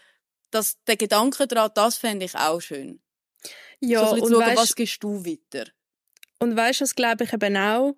das, 0.50 0.82
der 0.86 0.96
Gedanke 0.96 1.46
daran, 1.46 1.70
das 1.74 1.98
fände 1.98 2.24
ich 2.24 2.34
auch 2.34 2.60
schön. 2.60 3.00
Ja, 3.80 4.06
so, 4.06 4.22
und 4.22 4.32
schauen, 4.32 4.40
weißt, 4.40 4.56
was 4.56 4.74
gibst 4.74 5.02
du 5.02 5.24
weiter? 5.24 5.70
Und 6.38 6.56
weißt 6.56 6.80
du, 6.80 6.84
was 6.84 6.94
glaube 6.94 7.24
ich 7.24 7.32
eben 7.32 7.56
auch? 7.56 7.96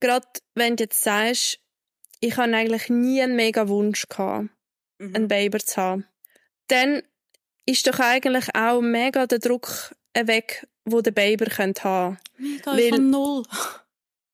Gerade 0.00 0.26
wenn 0.54 0.76
du 0.76 0.84
jetzt 0.84 1.02
sagst, 1.02 1.58
ich 2.20 2.36
habe 2.36 2.54
eigentlich 2.54 2.88
nie 2.88 3.22
einen 3.22 3.36
mega 3.36 3.68
Wunsch 3.68 4.06
gehabt, 4.08 4.48
mhm. 4.98 5.14
einen 5.14 5.28
Baby 5.28 5.58
zu 5.58 5.76
haben. 5.76 6.06
Dann 6.68 7.02
ist 7.66 7.86
doch 7.86 7.98
eigentlich 7.98 8.54
auch 8.54 8.80
mega 8.80 9.26
der 9.26 9.38
Druck 9.38 9.94
weg, 10.14 10.66
wo 10.84 11.00
der 11.00 11.12
Baby 11.12 11.46
haben 11.46 11.74
könnte. 11.74 12.18
Mega, 12.38 12.72
Weil, 12.72 12.94
ich 12.94 12.98
null. 12.98 13.42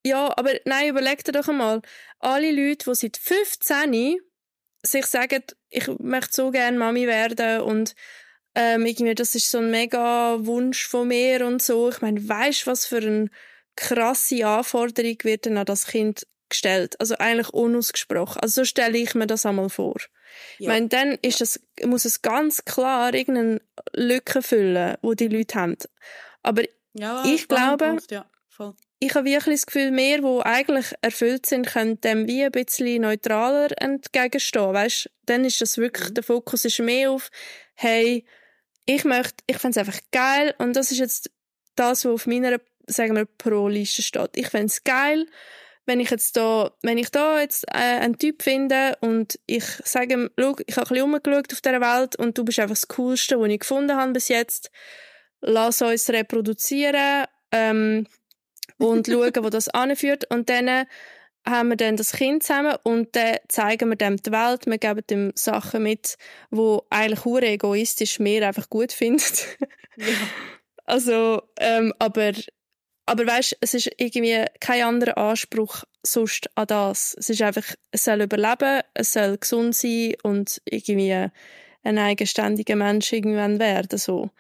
ja, 0.05 0.33
aber 0.37 0.53
nein, 0.65 0.89
überleg 0.89 1.25
dir 1.25 1.33
doch 1.33 1.49
einmal. 1.49 1.83
Alle 2.19 2.51
Leute, 2.51 2.91
die 2.91 2.95
seit 2.95 3.17
15 3.17 4.19
sich 4.83 5.07
sagen, 5.07 5.43
ich 5.71 5.89
möchte 5.99 6.33
so 6.33 6.51
gerne 6.51 6.79
Mami 6.79 7.07
werden 7.07 7.61
und 7.63 7.95
ähm, 8.55 8.87
irgendwie, 8.87 9.15
das 9.15 9.35
ist 9.35 9.51
so 9.51 9.59
ein 9.59 9.71
mega 9.71 10.39
Wunsch 10.47 10.87
von 10.87 11.09
mir 11.09 11.47
und 11.47 11.61
so. 11.61 11.91
Ich 11.91 12.01
meine, 12.01 12.27
weißt 12.27 12.67
was 12.67 12.87
für 12.87 12.99
eine 12.99 13.29
krasse 13.77 14.47
Anforderung 14.47 15.17
wird 15.23 15.45
denn 15.45 15.59
an 15.59 15.67
das 15.67 15.87
Kind 15.87 16.27
gestellt? 16.49 16.99
Also 17.01 17.17
eigentlich 17.19 17.51
unausgesprochen. 17.51 18.41
Also 18.41 18.63
so 18.63 18.65
stelle 18.65 18.99
ich 18.99 19.15
mir 19.15 19.27
das 19.27 19.47
einmal 19.47 19.69
vor. 19.69 19.97
Ja. 19.99 20.07
Ich 20.59 20.67
meine, 20.69 20.89
dann 20.89 21.19
ist 21.23 21.41
das, 21.41 21.61
muss 21.85 22.05
es 22.05 22.23
ganz 22.23 22.65
klar 22.65 23.15
irgendeine 23.15 23.61
Lücke 23.95 24.43
füllen, 24.43 24.97
wo 25.03 25.15
die 25.15 25.29
Leute 25.29 25.55
haben. 25.55 25.77
Aber 26.43 26.63
ja, 26.93 27.25
ich 27.27 27.49
glaube, 27.49 27.87
Punkt, 27.87 28.11
ja, 28.11 28.27
ich 28.99 29.15
habe 29.15 29.27
wirklich 29.27 29.61
das 29.61 29.67
Gefühl, 29.67 29.91
mehr, 29.91 30.19
die 30.19 30.41
eigentlich 30.43 30.95
erfüllt 31.03 31.47
sind, 31.47 31.67
können 31.67 32.01
dem 32.01 32.27
wie 32.27 32.45
ein 32.45 32.53
bisschen 32.53 33.03
neutraler 33.03 33.71
entgegenstehen. 33.81 34.73
Weißt, 34.73 35.11
dann 35.27 35.45
ist 35.45 35.61
das 35.61 35.77
wirklich, 35.77 36.11
mhm. 36.11 36.15
der 36.15 36.25
Fokus 36.25 36.65
ist 36.65 36.79
mehr 36.79 37.11
auf, 37.11 37.31
hey, 37.75 38.25
ich 38.87 39.05
möchte, 39.05 39.45
ich 39.47 39.59
fände 39.59 39.79
es 39.79 39.87
einfach 39.87 40.01
geil 40.13 40.55
und 40.59 40.75
das 40.75 40.93
ist 40.93 40.99
jetzt 40.99 41.31
das, 41.75 42.05
was 42.05 42.13
auf 42.13 42.27
meiner, 42.27 42.59
sagen 42.87 43.17
wir, 43.17 43.27
Pro-Liste 43.27 44.03
steht. 44.03 44.31
Ich 44.37 44.49
fände 44.49 44.67
es 44.67 44.83
geil, 44.83 45.27
wenn 45.87 46.01
ich 46.01 46.11
jetzt 46.11 46.37
da, 46.37 46.73
wenn 46.83 46.99
ich 46.99 47.11
da 47.11 47.41
jetzt 47.41 47.65
äh, 47.69 48.01
einen 48.01 48.19
Typ 48.19 48.43
finde 48.43 48.97
und 49.01 49.39
ich 49.47 49.65
sage 49.85 50.15
ihm, 50.15 50.31
schau, 50.39 50.57
ich 50.67 50.77
habe 50.77 50.87
ein 50.87 50.89
bisschen 50.89 51.05
umgeschaut 51.05 51.53
auf 51.53 51.61
dieser 51.61 51.81
Welt 51.81 52.17
und 52.17 52.37
du 52.37 52.45
bist 52.45 52.59
einfach 52.59 52.75
das 52.75 52.89
Coolste, 52.89 53.41
was 53.41 53.49
ich 53.49 53.61
gefunden 53.61 53.97
habe 53.97 54.13
bis 54.13 54.29
jetzt, 54.29 54.71
lass 55.41 55.83
uns 55.83 56.11
reproduzieren 56.11 57.25
ähm, 57.53 58.07
und 58.79 59.07
schauen, 59.11 59.45
wo 59.45 59.49
das 59.49 59.69
anführt 59.69 60.25
und 60.31 60.51
dann 60.51 60.87
haben 61.49 61.69
wir 61.69 61.77
dann 61.77 61.97
das 61.97 62.13
Kind 62.13 62.43
zusammen 62.43 62.77
und 62.83 63.15
dann 63.15 63.37
zeigen 63.49 63.89
wir 63.89 63.97
dem 63.97 64.17
die 64.17 64.33
Welt, 64.33 64.67
wir 64.67 64.79
geben 64.79 65.05
ihm 65.11 65.33
Sachen 65.37 65.85
mit, 65.85 66.17
wo 66.51 66.85
eigentlich 66.91 67.25
hure 67.25 67.47
egoistisch 67.47 68.19
mehr 68.19 68.49
einfach 68.49 68.69
gut 68.69 68.93
findet. 68.93 69.47
Ja. 69.97 70.07
Also, 70.89 71.43
ähm, 71.59 71.93
aber, 71.99 72.31
aber 73.07 73.27
weißt, 73.27 73.57
es 73.61 73.75
ist 73.75 73.91
irgendwie 73.99 74.45
kein 74.61 74.83
anderer 74.83 75.17
Anspruch 75.17 75.85
sonst 76.03 76.51
an 76.57 76.67
das. 76.67 77.17
Es 77.19 77.31
ist 77.31 77.43
einfach, 77.43 77.65
es 77.93 78.05
soll 78.05 78.23
überleben, 78.23 78.83
es 78.95 79.13
soll 79.13 79.39
gesund 79.39 79.75
sein 79.75 80.15
und 80.23 80.61
irgendwie 80.65 81.29
ein 81.85 81.99
eigenständiger 81.99 82.77
Mensch 82.77 83.13
irgendwann 83.13 83.61
werden, 83.61 83.99
so. 83.99 84.31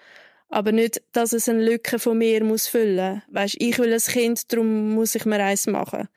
Aber 0.49 0.73
nicht, 0.73 1.03
dass 1.13 1.33
es 1.33 1.49
eine 1.49 1.65
Lücke 1.65 1.99
von 1.99 2.19
mir 2.19 2.45
muss 2.45 2.67
füllen. 2.67 3.23
Weißt, 3.31 3.57
ich 3.59 3.79
will 3.79 3.93
ein 3.93 4.01
Kind, 4.01 4.53
darum 4.53 4.95
muss 4.95 5.15
ich 5.15 5.25
mir 5.25 5.43
eins 5.43 5.67
machen. 5.67 6.09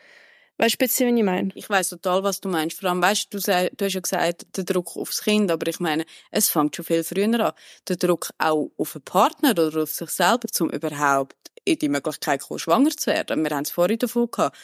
Weißt 0.57 0.75
du, 0.79 0.85
was 0.85 0.99
ich 0.99 1.23
meine? 1.23 1.51
Ich 1.55 1.69
weiß 1.69 1.89
total, 1.89 2.21
was 2.23 2.41
du 2.41 2.49
meinst. 2.49 2.79
Vor 2.79 2.89
allem, 2.89 3.01
weißt 3.01 3.33
du, 3.33 3.39
du 3.39 3.85
hast 3.85 3.93
ja 3.93 3.99
gesagt, 4.01 4.45
der 4.57 4.65
Druck 4.65 4.97
aufs 4.97 5.23
Kind, 5.23 5.49
aber 5.49 5.67
ich 5.67 5.79
meine, 5.79 6.05
es 6.31 6.49
fängt 6.49 6.75
schon 6.75 6.83
viel 6.83 7.03
früher 7.03 7.39
an. 7.39 7.53
Der 7.88 7.95
Druck 7.95 8.31
auch 8.38 8.69
auf 8.77 8.95
einen 8.95 9.03
Partner 9.03 9.51
oder 9.51 9.83
auf 9.83 9.91
sich 9.91 10.09
selber, 10.09 10.47
um 10.59 10.69
überhaupt 10.69 11.38
in 11.65 11.79
die 11.79 11.89
Möglichkeit 11.89 12.41
kommen, 12.41 12.59
schwanger 12.59 12.91
zu 12.91 13.07
werden. 13.07 13.43
Wir 13.43 13.51
haben 13.55 13.63
es 13.63 13.71
vorhin 13.71 13.99
davon 13.99 14.29
gehabt. 14.31 14.57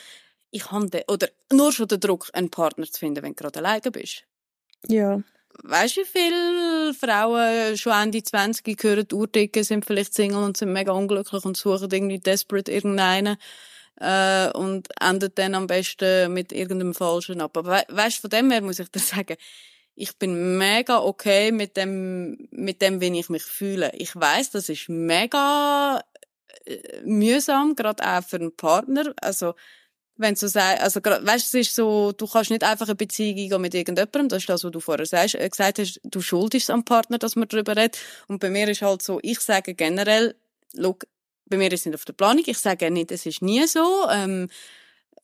Ich 0.52 0.72
habe 0.72 1.04
oder 1.08 1.28
nur 1.52 1.72
schon 1.72 1.88
den 1.88 2.00
Druck, 2.00 2.30
einen 2.34 2.50
Partner 2.50 2.86
zu 2.86 3.00
finden, 3.00 3.24
wenn 3.24 3.36
du 3.36 3.44
gerade 3.44 3.60
alleine 3.60 3.92
bist. 3.92 4.24
Ja. 4.88 5.22
Weißt 5.64 5.98
du, 5.98 6.02
wie 6.02 6.06
viele 6.06 6.94
Frauen 6.94 7.78
schon 7.78 7.94
Ende 7.94 8.22
20 8.22 8.84
hören, 8.84 9.08
Urdicken, 9.12 9.64
sind 9.64 9.86
vielleicht 9.86 10.14
Single 10.14 10.44
und 10.44 10.58
sind 10.58 10.74
mega 10.74 10.92
unglücklich 10.92 11.46
und 11.46 11.58
suchen 11.58 11.90
irgendwie 11.92 12.20
desperate 12.20 12.72
irgendeinen 12.72 13.38
äh, 14.00 14.50
und 14.52 14.90
endet 15.00 15.38
dann 15.38 15.56
am 15.56 15.68
besten 15.68 16.34
mit 16.34 16.52
irgendeinem 16.52 16.94
Falschen 16.94 17.42
ab. 17.42 17.58
Aber 17.58 17.72
we 17.72 17.96
weißt, 17.96 18.20
von 18.20 18.30
dem 18.30 18.52
her 18.52 18.62
muss 18.62 18.80
ich 18.80 18.90
dir 18.90 19.00
sagen, 19.00 19.38
ich 19.96 20.18
bin 20.18 20.58
mega 20.58 21.00
okay 21.00 21.52
mit 21.52 21.78
dem, 21.78 22.48
mit 22.52 22.82
dem, 22.82 23.00
wie 23.00 23.18
ich 23.18 23.30
mich 23.30 23.44
fühle. 23.44 23.92
Ich 23.96 24.14
weiß, 24.14 24.52
das 24.52 24.68
ist 24.68 24.90
mega 24.90 26.02
mühsam, 27.04 27.76
gerade 27.76 28.04
auch 28.04 28.24
für 28.24 28.38
einen 28.38 28.56
Partner. 28.56 29.14
Also, 29.22 29.54
wenn 30.18 30.36
du 30.36 30.48
sagst, 30.48 30.82
also, 30.82 31.02
weißt, 31.02 31.48
es 31.48 31.54
ist 31.54 31.76
so, 31.76 32.14
du 32.14 32.26
kannst 32.28 32.50
nicht 32.50 32.64
einfach 32.64 32.88
eine 32.88 32.96
Beziehung 32.96 33.38
eingehen 33.38 33.62
mit 33.62 33.74
irgendjemandem, 33.74 34.30
das 34.30 34.44
ist 34.44 34.50
das, 34.50 34.64
was 34.64 34.72
du 34.72 34.80
vorher 34.80 35.06
sagst, 35.06 35.36
äh, 35.36 35.50
gesagt 35.50 35.80
hast, 35.80 36.00
du 36.04 36.22
schuldest 36.22 36.70
am 36.70 36.86
Partner, 36.86 37.18
dass 37.18 37.36
man 37.36 37.48
darüber 37.48 37.76
redet. 37.76 37.98
Und 38.28 38.40
bei 38.40 38.50
mir 38.50 38.68
ist 38.70 38.82
halt 38.82 39.02
so, 39.02 39.20
ich 39.22 39.40
sage 39.40 39.74
generell, 39.74 40.36
look, 40.74 41.06
bei 41.48 41.58
mir 41.58 41.72
ist 41.72 41.82
es 41.82 41.86
nicht 41.86 41.96
auf 41.96 42.06
der 42.06 42.14
Planung. 42.14 42.44
Ich 42.46 42.58
sage 42.58 42.90
nicht, 42.90 43.12
es 43.12 43.26
ist 43.26 43.42
nie 43.42 43.68
so. 43.68 44.08
Ähm, 44.10 44.50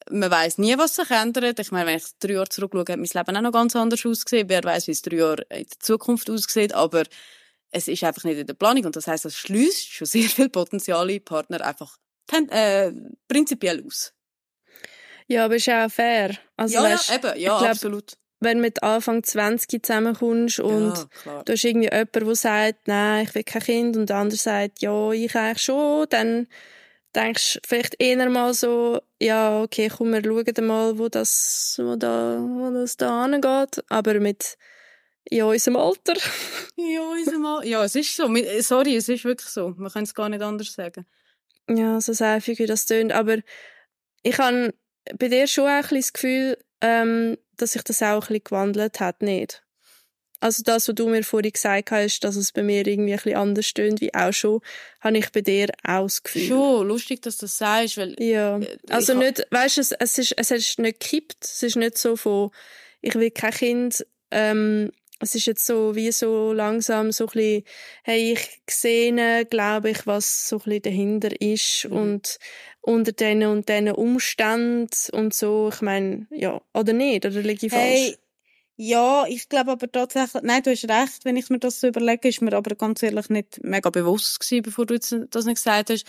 man 0.09 0.31
weiß 0.31 0.57
nie, 0.57 0.77
was 0.77 0.95
sich 0.95 1.09
ändert. 1.09 1.59
Ich 1.59 1.71
meine, 1.71 1.87
wenn 1.87 1.97
ich 1.97 2.05
drei 2.19 2.33
Jahre 2.33 2.49
zurückschaue, 2.49 2.81
hat 2.81 2.97
mein 2.97 3.09
Leben 3.11 3.37
auch 3.37 3.41
noch 3.41 3.51
ganz 3.51 3.75
anders 3.75 4.05
ausgesehen. 4.05 4.49
Wer 4.49 4.63
weiß, 4.63 4.87
wie 4.87 4.91
es 4.91 5.01
drei 5.01 5.17
Jahre 5.17 5.43
in 5.49 5.65
der 5.65 5.79
Zukunft 5.79 6.29
aussieht. 6.29 6.73
Aber 6.73 7.03
es 7.71 7.87
ist 7.87 8.03
einfach 8.03 8.23
nicht 8.23 8.37
in 8.37 8.47
der 8.47 8.53
Planung. 8.53 8.85
Und 8.85 8.95
das 8.95 9.07
heißt, 9.07 9.25
das 9.25 9.35
schließt 9.35 9.93
schon 9.93 10.07
sehr 10.07 10.29
viele 10.29 10.49
potenzielle 10.49 11.19
Partner 11.19 11.65
einfach 11.65 11.97
äh, 12.49 12.91
prinzipiell 13.27 13.83
aus. 13.85 14.13
Ja, 15.27 15.45
aber 15.45 15.55
ist 15.55 15.69
auch 15.69 15.89
fair. 15.89 16.37
Also, 16.57 16.75
ja, 16.75 16.83
weißt, 16.83 17.09
ja, 17.09 17.15
eben, 17.15 17.39
ja, 17.39 17.57
glaub, 17.57 17.69
absolut 17.69 18.17
wenn 18.41 18.57
du 18.57 18.63
mit 18.63 18.83
Anfang 18.83 19.23
20 19.23 19.85
zusammenkommst 19.85 20.59
und 20.59 21.07
ja, 21.25 21.43
du 21.43 21.53
hast 21.53 21.63
irgendwie 21.63 21.89
jemanden, 21.89 22.25
der 22.25 22.35
sagt, 22.35 22.87
nein, 22.87 23.23
ich 23.23 23.35
will 23.35 23.43
kein 23.43 23.61
Kind 23.61 23.97
und 23.97 24.09
der 24.09 24.17
andere 24.17 24.37
sagt, 24.37 24.81
ja, 24.81 25.11
ich 25.11 25.35
eigentlich 25.35 25.61
schon, 25.61 26.07
dann 26.09 26.47
denkst 27.15 27.53
du 27.53 27.59
vielleicht 27.67 28.01
eher 28.01 28.29
mal 28.29 28.53
so, 28.53 28.99
ja, 29.21 29.61
okay, 29.61 29.89
komm, 29.95 30.11
wir 30.11 30.23
schauen 30.23 30.67
mal, 30.67 30.97
wo 30.97 31.07
das, 31.07 31.75
wo 31.81 31.95
da, 31.95 32.39
wo 32.41 32.71
das 32.71 32.97
da 32.97 33.25
angeht, 33.25 33.83
aber 33.89 34.19
mit 34.19 34.57
in 35.25 35.43
unserem 35.43 35.77
Alter. 35.77 36.13
in 36.75 36.99
unserem 36.99 37.45
Alter. 37.45 37.67
Ja, 37.67 37.83
es 37.83 37.95
ist 37.95 38.15
so. 38.15 38.33
Sorry, 38.59 38.95
es 38.95 39.09
ist 39.09 39.23
wirklich 39.23 39.49
so. 39.49 39.73
Man 39.77 39.91
kann 39.91 40.03
es 40.03 40.13
gar 40.13 40.29
nicht 40.29 40.41
anders 40.41 40.73
sagen. 40.73 41.05
Ja, 41.69 42.01
so 42.01 42.13
säfig 42.13 42.59
wie 42.59 42.65
das 42.65 42.85
tönt. 42.85 43.11
Aber 43.11 43.37
ich 44.23 44.37
habe 44.37 44.73
bei 45.17 45.27
dir 45.27 45.47
schon 45.47 45.67
ein 45.67 45.81
bisschen 45.81 45.99
das 45.99 46.13
Gefühl, 46.13 46.57
ähm, 46.81 47.37
dass 47.57 47.73
sich 47.73 47.83
das 47.83 48.01
auch 48.01 48.13
ein 48.13 48.19
bisschen 48.19 48.43
gewandelt 48.43 48.99
hat, 48.99 49.21
nicht? 49.21 49.63
Also 50.39 50.63
das, 50.63 50.87
was 50.87 50.95
du 50.95 51.07
mir 51.07 51.23
vorhin 51.23 51.51
gesagt 51.51 51.91
hast, 51.91 52.21
dass 52.21 52.35
es 52.35 52.51
bei 52.51 52.63
mir 52.63 52.85
irgendwie 52.87 53.13
ein 53.13 53.17
bisschen 53.17 53.37
anders 53.37 53.67
stöhnt, 53.67 54.01
wie 54.01 54.13
auch 54.15 54.33
schon, 54.33 54.61
habe 54.99 55.19
ich 55.19 55.31
bei 55.31 55.41
dir 55.41 55.67
auch 55.83 56.05
das 56.05 56.23
Gefühl. 56.23 56.47
Schon, 56.47 56.87
lustig, 56.87 57.21
dass 57.21 57.37
du 57.37 57.45
das 57.45 57.59
sagst, 57.59 57.97
weil... 57.97 58.15
Ja, 58.19 58.57
äh, 58.57 58.77
also 58.89 59.13
nicht, 59.13 59.45
weißt 59.51 59.77
du, 59.77 59.81
es, 59.81 59.91
es, 59.91 60.17
ist, 60.17 60.33
es 60.37 60.49
ist 60.49 60.79
nicht 60.79 60.99
gekippt, 60.99 61.45
es 61.45 61.61
ist 61.61 61.75
nicht 61.75 61.99
so 61.99 62.15
von, 62.15 62.49
ich 63.01 63.13
will 63.13 63.29
kein 63.29 63.51
Kind, 63.51 64.03
ähm, 64.31 64.91
es 65.21 65.35
ist 65.35 65.45
jetzt 65.45 65.65
so 65.65 65.95
wie 65.95 66.11
so 66.11 66.51
langsam 66.53 67.11
so 67.11 67.25
ein 67.25 67.31
bisschen, 67.31 67.63
hey, 68.03 68.33
ich 68.33 68.61
sehe, 68.69 69.45
glaube 69.45 69.91
ich, 69.91 70.07
was 70.07 70.49
so 70.49 70.57
ein 70.57 70.63
bisschen 70.63 70.81
dahinter 70.81 71.41
ist 71.41 71.87
mhm. 71.89 71.97
und 71.97 72.39
unter 72.81 73.11
diesen 73.11 73.45
und 73.45 73.69
diesen 73.69 73.91
Umständen 73.91 74.89
und 75.11 75.33
so, 75.33 75.69
ich 75.71 75.81
meine, 75.81 76.27
ja, 76.31 76.61
oder 76.73 76.93
nicht, 76.93 77.25
oder 77.25 77.41
liege 77.41 77.67
ich 77.67 77.71
hey, 77.71 78.05
falsch? 78.05 78.17
Ja, 78.77 79.25
ich 79.27 79.47
glaube 79.47 79.71
aber 79.71 79.91
tatsächlich, 79.91 80.41
nein, 80.41 80.63
du 80.63 80.71
hast 80.71 80.89
recht, 80.89 81.23
wenn 81.23 81.35
ich 81.35 81.49
mir 81.49 81.59
das 81.59 81.79
so 81.79 81.87
überlege, 81.87 82.29
ist 82.29 82.41
mir 82.41 82.53
aber 82.53 82.75
ganz 82.75 83.03
ehrlich 83.03 83.29
nicht 83.29 83.63
mega 83.63 83.91
bewusst 83.91 84.39
gewesen, 84.39 84.63
bevor 84.63 84.87
du 84.87 84.97
das 84.97 85.11
nicht 85.45 85.55
gesagt 85.55 85.91
hast. 85.91 86.05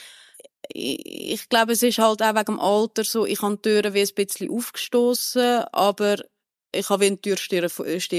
Ich, 0.72 1.32
ich 1.32 1.48
glaube, 1.50 1.72
es 1.72 1.82
ist 1.82 1.98
halt 1.98 2.22
auch 2.22 2.34
wegen 2.34 2.44
dem 2.46 2.60
Alter 2.60 3.04
so, 3.04 3.26
ich 3.26 3.42
habe 3.42 3.56
die 3.56 3.62
Türen 3.62 3.92
wie 3.92 4.00
ein 4.00 4.14
bisschen 4.14 4.50
aufgestoßen, 4.50 5.64
aber 5.72 6.16
ich 6.72 6.88
habe 6.88 7.06
einen 7.06 7.20
Türsteher 7.20 7.68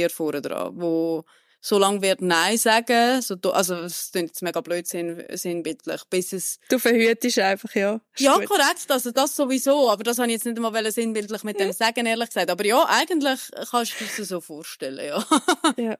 vorne 0.10 0.42
dran, 0.42 0.72
wo 0.76 1.26
so 1.66 1.78
lange 1.78 2.02
wird 2.02 2.22
Nein 2.22 2.58
sagen, 2.58 3.22
so, 3.22 3.36
also 3.54 3.76
es 3.76 4.12
klingt 4.12 4.32
jetzt 4.32 4.42
mega 4.42 4.60
blöd 4.60 4.86
sinn, 4.86 5.24
sinnbildlich, 5.32 6.04
bis 6.10 6.34
es... 6.34 6.60
Du 6.68 6.78
verhütest 6.78 7.40
einfach, 7.40 7.74
ja. 7.74 8.02
ja, 8.18 8.36
gut. 8.36 8.48
korrekt, 8.48 8.86
also 8.90 9.12
das 9.12 9.34
sowieso, 9.34 9.90
aber 9.90 10.04
das 10.04 10.20
habe 10.20 10.28
ich 10.28 10.34
jetzt 10.34 10.46
nicht 10.46 10.58
einmal 10.58 10.92
sinnbildlich 10.92 11.44
mit 11.46 11.62
dem 11.62 11.72
sagen, 11.72 12.06
ehrlich 12.06 12.28
gesagt. 12.28 12.50
Aber 12.50 12.66
ja, 12.66 12.86
eigentlich 12.90 13.40
kannst 13.72 13.94
du 13.98 14.22
es 14.22 14.28
so 14.28 14.42
vorstellen, 14.42 15.06
ja. 15.06 15.26
ja. 15.78 15.96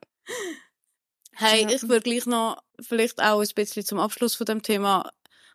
Hey, 1.36 1.66
ich 1.74 1.88
würde 1.88 2.02
gleich 2.02 2.26
noch, 2.26 2.62
vielleicht 2.82 3.22
auch 3.22 3.40
ein 3.40 3.48
bisschen 3.56 3.86
zum 3.86 4.00
Abschluss 4.00 4.36
von 4.36 4.46
dem 4.46 4.64
Thema, 4.64 5.10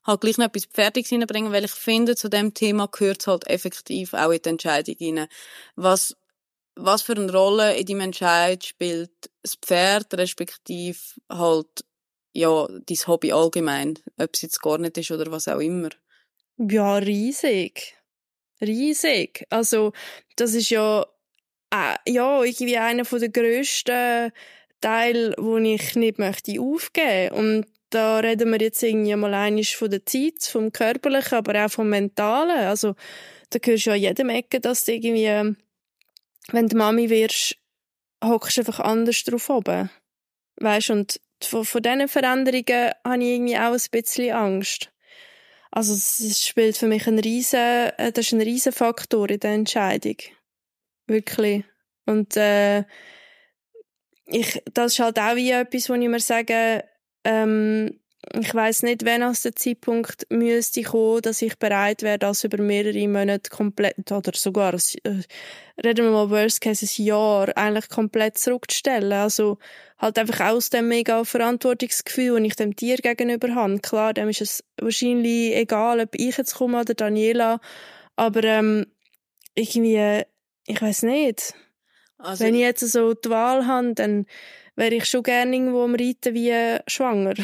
halt 0.04 0.22
gleich 0.22 0.38
noch 0.38 0.46
etwas 0.46 0.66
fertig 0.72 1.12
reinbringen, 1.12 1.52
weil 1.52 1.66
ich 1.66 1.72
finde, 1.72 2.16
zu 2.16 2.30
dem 2.30 2.54
Thema 2.54 2.88
gehört 2.88 3.26
halt 3.26 3.46
effektiv 3.46 4.14
auch 4.14 4.30
in 4.30 4.40
die 4.42 4.48
Entscheidung 4.48 4.96
rein. 5.00 5.28
Was 5.76 6.16
was 6.78 7.02
für 7.02 7.16
eine 7.16 7.32
Rolle 7.32 7.76
in 7.76 7.86
deinem 7.86 8.00
Entscheid 8.00 8.64
spielt 8.64 9.10
das 9.42 9.56
Pferd, 9.56 10.14
respektive 10.14 10.98
halt, 11.30 11.84
ja, 12.32 12.66
dein 12.68 13.06
Hobby 13.06 13.32
allgemein, 13.32 13.98
ob 14.16 14.30
es 14.32 14.42
jetzt 14.42 14.62
gar 14.62 14.78
nicht 14.78 14.96
ist 14.96 15.10
oder 15.10 15.30
was 15.30 15.48
auch 15.48 15.60
immer? 15.60 15.90
Ja, 16.56 16.96
riesig. 16.96 17.96
Riesig. 18.60 19.44
Also, 19.50 19.92
das 20.36 20.54
ist 20.54 20.70
ja, 20.70 21.06
äh, 21.72 21.96
ja, 22.08 22.42
irgendwie 22.42 22.78
einer 22.78 23.04
der 23.04 23.28
grössten 23.28 24.32
Teil, 24.80 25.34
wo 25.38 25.56
ich 25.58 25.94
nicht 25.94 26.18
möchte 26.18 26.60
aufgeben. 26.60 27.34
Und 27.34 27.66
da 27.90 28.18
reden 28.18 28.50
wir 28.50 28.60
jetzt 28.60 28.82
irgendwie 28.82 29.14
mal 29.16 29.34
einiges 29.34 29.70
von 29.70 29.90
der 29.90 30.04
Zeit, 30.04 30.42
vom 30.42 30.72
Körperlichen, 30.72 31.38
aber 31.38 31.64
auch 31.64 31.70
vom 31.70 31.88
Mentalen. 31.88 32.66
Also, 32.66 32.94
da 33.50 33.58
hörst 33.62 33.86
du 33.86 33.90
ja 33.90 33.96
jedem 33.96 34.28
Ecke, 34.28 34.60
dass 34.60 34.84
du 34.84 34.92
irgendwie, 34.92 35.56
wenn 36.52 36.68
du 36.68 36.76
Mami 36.76 37.10
wirst, 37.10 37.56
hockst 38.24 38.56
du 38.56 38.62
einfach 38.62 38.80
anders 38.80 39.22
drauf 39.24 39.48
oben. 39.50 39.90
Weißt 40.56 40.90
und 40.90 41.20
von, 41.42 41.64
von 41.64 41.82
diesen 41.82 42.08
Veränderungen 42.08 42.92
habe 43.04 43.22
ich 43.22 43.28
irgendwie 43.28 43.56
auch 43.56 43.72
ein 43.72 43.90
bisschen 43.90 44.32
Angst. 44.32 44.90
Also 45.70 45.92
es 45.92 46.46
spielt 46.46 46.76
für 46.76 46.86
mich 46.86 47.06
ein 47.06 47.18
riesen, 47.18 47.58
äh, 47.58 48.12
das 48.12 48.26
ist 48.26 48.32
ein 48.32 48.40
riesen 48.40 48.72
Faktor 48.72 49.28
in 49.30 49.40
der 49.40 49.52
Entscheidung. 49.52 50.16
Wirklich. 51.06 51.64
Und 52.06 52.36
äh, 52.36 52.84
ich, 54.26 54.62
das 54.72 54.92
ist 54.92 54.98
halt 55.00 55.18
auch 55.18 55.36
wie 55.36 55.50
etwas, 55.50 55.88
wo 55.88 55.94
ich 55.94 56.08
mir 56.08 56.20
sage, 56.20 56.84
ähm, 57.24 58.00
ich 58.34 58.52
weiß 58.52 58.82
nicht, 58.82 59.04
wann 59.04 59.22
aus 59.22 59.42
der 59.42 59.54
Zeitpunkt 59.54 60.26
müsste 60.28 60.82
kommen, 60.82 61.22
dass 61.22 61.40
ich 61.40 61.56
bereit 61.58 62.02
wäre, 62.02 62.18
das 62.18 62.42
über 62.42 62.60
mehrere 62.60 63.06
Monate 63.06 63.48
komplett 63.48 64.10
oder 64.10 64.32
sogar, 64.34 64.74
äh, 64.74 65.22
reden 65.84 66.04
wir 66.04 66.10
mal 66.10 66.30
worst 66.30 66.60
case, 66.60 66.84
ein 66.84 67.04
Jahr 67.04 67.56
eigentlich 67.56 67.88
komplett 67.88 68.36
zurückzustellen. 68.36 69.12
Also 69.12 69.58
halt 69.98 70.18
einfach 70.18 70.50
aus 70.50 70.70
dem 70.70 70.88
mega 70.88 71.24
Verantwortungsgefühl, 71.24 72.38
das 72.40 72.46
ich 72.48 72.56
dem 72.56 72.74
Tier 72.74 72.96
gegenüber 72.96 73.54
habe. 73.54 73.78
Klar, 73.78 74.14
dem 74.14 74.28
ist 74.28 74.40
es 74.40 74.64
wahrscheinlich 74.80 75.54
egal, 75.54 76.00
ob 76.00 76.14
ich 76.14 76.36
jetzt 76.36 76.56
komme 76.56 76.80
oder 76.80 76.94
Daniela, 76.94 77.60
aber 78.16 78.42
ähm, 78.42 78.86
irgendwie, 79.54 80.24
ich 80.66 80.82
weiß 80.82 81.04
nicht. 81.04 81.54
Also, 82.18 82.44
Wenn 82.44 82.56
ich 82.56 82.62
jetzt 82.62 82.80
so 82.80 83.14
die 83.14 83.30
Wahl 83.30 83.66
habe, 83.66 83.94
dann 83.94 84.26
wäre 84.74 84.96
ich 84.96 85.04
schon 85.04 85.22
gerne 85.22 85.54
irgendwo 85.54 85.84
am 85.84 85.94
Reiten 85.94 86.34
wie 86.34 86.78
schwanger. 86.88 87.34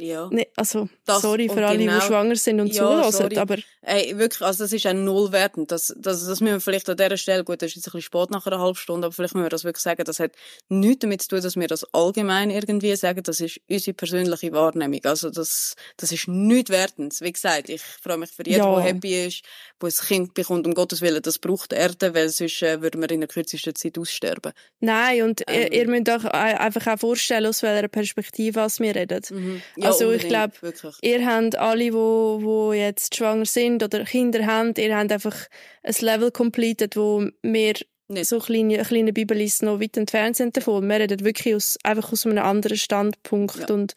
Ja. 0.00 0.28
Nee, 0.30 0.48
also, 0.56 0.88
das, 1.04 1.22
sorry 1.22 1.48
für 1.48 1.66
alle, 1.66 1.78
genau, 1.78 1.98
die 1.98 2.06
schwanger 2.06 2.36
sind 2.36 2.60
und 2.60 2.68
ja, 2.68 3.10
zuhören, 3.10 3.38
aber... 3.38 3.56
Ey, 3.82 4.16
wirklich, 4.18 4.42
also 4.42 4.64
das 4.64 4.72
ist 4.72 4.84
ein 4.86 5.04
Nullwert 5.04 5.56
und 5.56 5.70
das, 5.70 5.94
das, 5.96 6.26
das 6.26 6.40
müssen 6.40 6.54
wir 6.54 6.60
vielleicht 6.60 6.88
an 6.90 6.96
dieser 6.96 7.16
Stelle, 7.16 7.44
gut, 7.44 7.62
das 7.62 7.68
ist 7.68 7.76
jetzt 7.76 7.88
ein 7.88 7.92
bisschen 7.92 8.02
spät 8.02 8.30
nach 8.30 8.46
einer 8.46 8.58
halben 8.58 8.76
Stunde, 8.76 9.06
aber 9.06 9.14
vielleicht 9.14 9.34
müssen 9.34 9.44
wir 9.44 9.50
das 9.50 9.64
wirklich 9.64 9.82
sagen, 9.82 10.04
das 10.04 10.20
hat 10.20 10.32
nichts 10.68 11.00
damit 11.00 11.22
zu 11.22 11.28
tun, 11.28 11.42
dass 11.42 11.56
wir 11.56 11.66
das 11.66 11.84
allgemein 11.94 12.50
irgendwie 12.50 12.94
sagen, 12.96 13.22
das 13.22 13.40
ist 13.40 13.60
unsere 13.68 13.94
persönliche 13.94 14.52
Wahrnehmung, 14.52 15.00
also 15.04 15.30
das, 15.30 15.76
das 15.96 16.12
ist 16.12 16.28
nichts 16.28 16.70
wertend. 16.70 17.18
Wie 17.20 17.32
gesagt, 17.32 17.68
ich 17.68 17.82
freue 17.82 18.18
mich 18.18 18.30
für 18.30 18.46
jeden, 18.46 18.58
ja. 18.58 18.74
der 18.74 18.84
happy 18.84 19.26
ist, 19.26 19.42
der 19.82 19.88
ein 19.88 20.06
Kind 20.06 20.34
bekommt, 20.34 20.66
um 20.66 20.74
Gottes 20.74 21.00
Willen, 21.00 21.22
das 21.22 21.38
braucht 21.38 21.72
Erde, 21.72 22.14
weil 22.14 22.28
sonst 22.28 22.62
äh, 22.62 22.82
würden 22.82 23.00
wir 23.00 23.10
in 23.10 23.20
der 23.20 23.28
kürzesten 23.28 23.74
Zeit 23.74 23.98
aussterben. 23.98 24.52
Nein, 24.80 25.22
und 25.22 25.42
ähm, 25.46 25.62
ihr, 25.62 25.72
ihr 25.72 25.88
müsst 25.88 26.08
euch 26.08 26.24
einfach 26.32 26.86
auch 26.86 26.98
vorstellen, 26.98 27.46
aus 27.46 27.62
welcher 27.62 27.88
Perspektive 27.88 28.60
wir 28.60 28.94
reden. 28.94 29.22
Mhm. 29.30 29.62
Ja, 29.76 29.88
also 29.88 29.89
ich 30.12 30.28
glaube, 30.28 30.54
ihr 31.02 31.26
habt 31.26 31.56
alle, 31.56 31.92
wo, 31.92 32.38
wo 32.42 32.72
jetzt 32.72 33.16
schwanger 33.16 33.46
sind 33.46 33.82
oder 33.82 34.04
Kinder 34.04 34.46
haben, 34.46 34.74
ihr 34.76 34.96
habt 34.96 35.12
einfach 35.12 35.36
ein 35.82 35.94
Level 36.00 36.30
completed, 36.30 36.96
wo 36.96 37.28
wir 37.42 37.74
nicht. 38.08 38.28
so 38.28 38.38
kleine, 38.38 38.82
kleine 38.82 39.12
Bibelisten 39.12 39.68
noch 39.68 39.80
weit 39.80 39.96
entfernt 39.96 40.36
sind 40.36 40.56
davon. 40.56 40.88
Wir 40.88 41.00
reden 41.00 41.24
wirklich 41.24 41.54
aus, 41.54 41.78
einfach 41.82 42.12
aus 42.12 42.26
einem 42.26 42.38
anderen 42.38 42.76
Standpunkt 42.76 43.68
ja, 43.68 43.74
und 43.74 43.94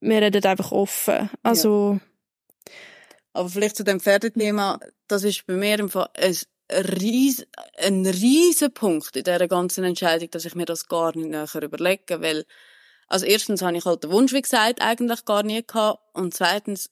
wir 0.00 0.22
reden 0.22 0.44
einfach 0.44 0.72
offen. 0.72 1.30
Also, 1.42 1.98
ja. 1.98 2.72
Aber 3.32 3.48
vielleicht 3.48 3.76
zu 3.76 3.84
dem 3.84 4.00
Pferdethema, 4.00 4.80
das 5.06 5.24
ist 5.24 5.46
bei 5.46 5.54
mir 5.54 5.78
im 5.78 5.88
Fall 5.88 6.08
ein 6.14 6.36
ries 6.70 7.46
ein 7.78 8.04
riesen 8.04 8.72
Punkt 8.72 9.16
in 9.16 9.24
dieser 9.24 9.48
ganzen 9.48 9.84
Entscheidung, 9.84 10.30
dass 10.30 10.44
ich 10.44 10.54
mir 10.54 10.66
das 10.66 10.86
gar 10.86 11.16
nicht 11.16 11.30
näher 11.30 11.62
überlege, 11.62 12.20
weil 12.20 12.44
also 13.08 13.24
erstens 13.24 13.62
habe 13.62 13.76
ich 13.76 13.84
halt 13.84 14.04
den 14.04 14.10
Wunsch, 14.10 14.32
wie 14.32 14.42
gesagt, 14.42 14.82
eigentlich 14.82 15.24
gar 15.24 15.42
nie 15.42 15.66
gehabt. 15.66 16.00
Und 16.12 16.34
zweitens, 16.34 16.90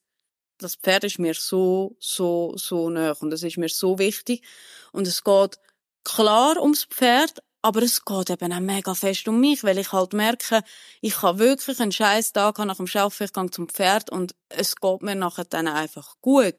das 0.59 0.77
Pferd 0.77 1.05
ist 1.05 1.19
mir 1.19 1.35
so, 1.35 1.97
so, 2.01 2.55
so 2.57 2.89
nah 2.89 3.13
und 3.21 3.33
es 3.33 3.43
ist 3.43 3.59
mir 3.59 3.69
so 3.69 3.99
wichtig. 3.99 4.43
Und 4.93 5.07
es 5.07 5.23
geht 5.23 5.59
klar 6.05 6.57
ums 6.61 6.85
Pferd, 6.85 7.43
aber 7.61 7.83
es 7.83 8.05
geht 8.05 8.31
eben 8.31 8.53
auch 8.53 8.61
mega 8.61 8.95
fest 8.95 9.29
um 9.29 9.41
mich, 9.41 9.63
weil 9.65 9.79
ich 9.79 9.93
halt 9.93 10.15
merke, 10.15 10.63
ich 11.03 11.21
habe 11.21 11.39
wirklich 11.39 11.81
einen 11.81 11.93
scheiß 11.93 12.33
Tag 12.33 12.59
nach 12.59 12.77
dem 12.77 12.87
Schaffen, 12.87 13.25
ich 13.25 13.33
gehe 13.33 13.51
zum 13.51 13.69
Pferd 13.69 14.11
und 14.11 14.35
es 14.49 14.77
geht 14.77 15.03
mir 15.03 15.17
nachher 15.17 15.45
dann 15.45 15.69
einfach 15.69 16.15
gut. 16.23 16.55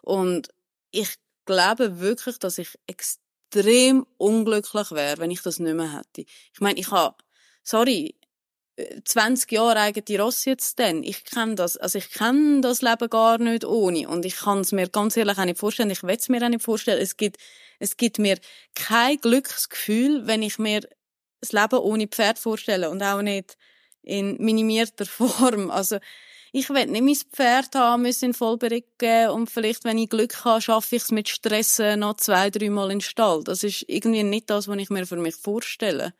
Und 0.00 0.48
ich 0.90 1.16
glaube 1.44 2.00
wirklich, 2.00 2.38
dass 2.38 2.58
ich 2.58 2.78
extrem 2.86 4.06
unglücklich 4.16 4.92
wäre, 4.92 5.18
wenn 5.18 5.30
ich 5.30 5.42
das 5.42 5.58
nicht 5.58 5.74
mehr 5.74 5.98
hätte. 5.98 6.22
Ich 6.54 6.60
meine, 6.60 6.78
ich 6.78 6.90
habe, 6.90 7.16
sorry, 7.62 8.14
20 9.04 9.52
Jahre 9.52 9.80
eigene 9.80 10.20
Ross 10.20 10.44
jetzt 10.44 10.78
denn. 10.78 11.02
Ich 11.02 11.24
kenne 11.24 11.54
das, 11.56 11.76
also 11.76 11.98
ich 11.98 12.10
kenne 12.10 12.62
das 12.62 12.80
Leben 12.80 13.10
gar 13.10 13.38
nicht 13.38 13.64
ohne. 13.64 14.08
Und 14.08 14.24
ich 14.24 14.36
kann 14.36 14.60
es 14.60 14.72
mir 14.72 14.88
ganz 14.88 15.16
ehrlich 15.16 15.38
auch 15.38 15.44
nicht 15.44 15.58
vorstellen. 15.58 15.90
Ich 15.90 16.02
will 16.02 16.16
es 16.16 16.28
mir 16.28 16.42
auch 16.42 16.48
nicht 16.48 16.62
vorstellen. 16.62 17.00
Es 17.00 17.16
gibt, 17.16 17.36
es 17.78 17.96
gibt 17.96 18.18
mir 18.18 18.38
kein 18.74 19.18
Glücksgefühl, 19.18 20.26
wenn 20.26 20.42
ich 20.42 20.58
mir 20.58 20.80
das 21.40 21.52
Leben 21.52 21.78
ohne 21.78 22.06
Pferd 22.06 22.38
vorstelle. 22.38 22.88
Und 22.88 23.02
auch 23.02 23.20
nicht 23.20 23.58
in 24.02 24.36
minimierter 24.38 25.06
Form. 25.06 25.70
Also, 25.70 25.98
ich 26.54 26.68
will 26.68 26.86
nicht 26.86 27.02
mein 27.02 27.32
Pferd 27.32 27.74
haben 27.74 28.02
müssen 28.02 28.26
in 28.26 28.34
Vollbericken 28.34 29.30
und 29.30 29.50
vielleicht, 29.50 29.84
wenn 29.84 29.96
ich 29.96 30.10
Glück 30.10 30.44
habe, 30.44 30.60
schaffe 30.60 30.96
ich 30.96 31.02
es 31.02 31.10
mit 31.10 31.30
Stress 31.30 31.78
noch 31.96 32.16
zwei, 32.16 32.50
dreimal 32.50 32.90
in 32.90 32.98
den 32.98 33.00
Stall. 33.00 33.42
Das 33.42 33.64
ist 33.64 33.86
irgendwie 33.88 34.22
nicht 34.22 34.50
das, 34.50 34.68
was 34.68 34.76
ich 34.76 34.90
mir 34.90 35.06
für 35.06 35.16
mich 35.16 35.34
vorstelle. 35.34 36.12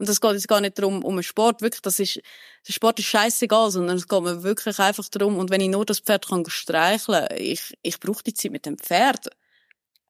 Und 0.00 0.08
das 0.08 0.22
geht 0.22 0.32
jetzt 0.32 0.48
gar 0.48 0.62
nicht 0.62 0.78
darum, 0.78 1.04
um 1.04 1.12
einen 1.12 1.22
Sport. 1.22 1.60
Wirklich, 1.60 1.82
das 1.82 2.00
ist, 2.00 2.22
der 2.66 2.72
Sport 2.72 2.98
ist 2.98 3.04
scheißegal, 3.04 3.70
sondern 3.70 3.98
es 3.98 4.08
geht 4.08 4.22
mir 4.22 4.42
wirklich 4.42 4.78
einfach 4.78 5.06
darum, 5.10 5.36
und 5.36 5.50
wenn 5.50 5.60
ich 5.60 5.68
nur 5.68 5.84
das 5.84 6.00
Pferd 6.00 6.26
kann 6.26 6.42
streicheln, 6.48 7.28
ich, 7.36 7.76
ich 7.82 8.00
brauche 8.00 8.24
die 8.24 8.32
Zeit 8.32 8.50
mit 8.50 8.64
dem 8.64 8.78
Pferd. 8.78 9.28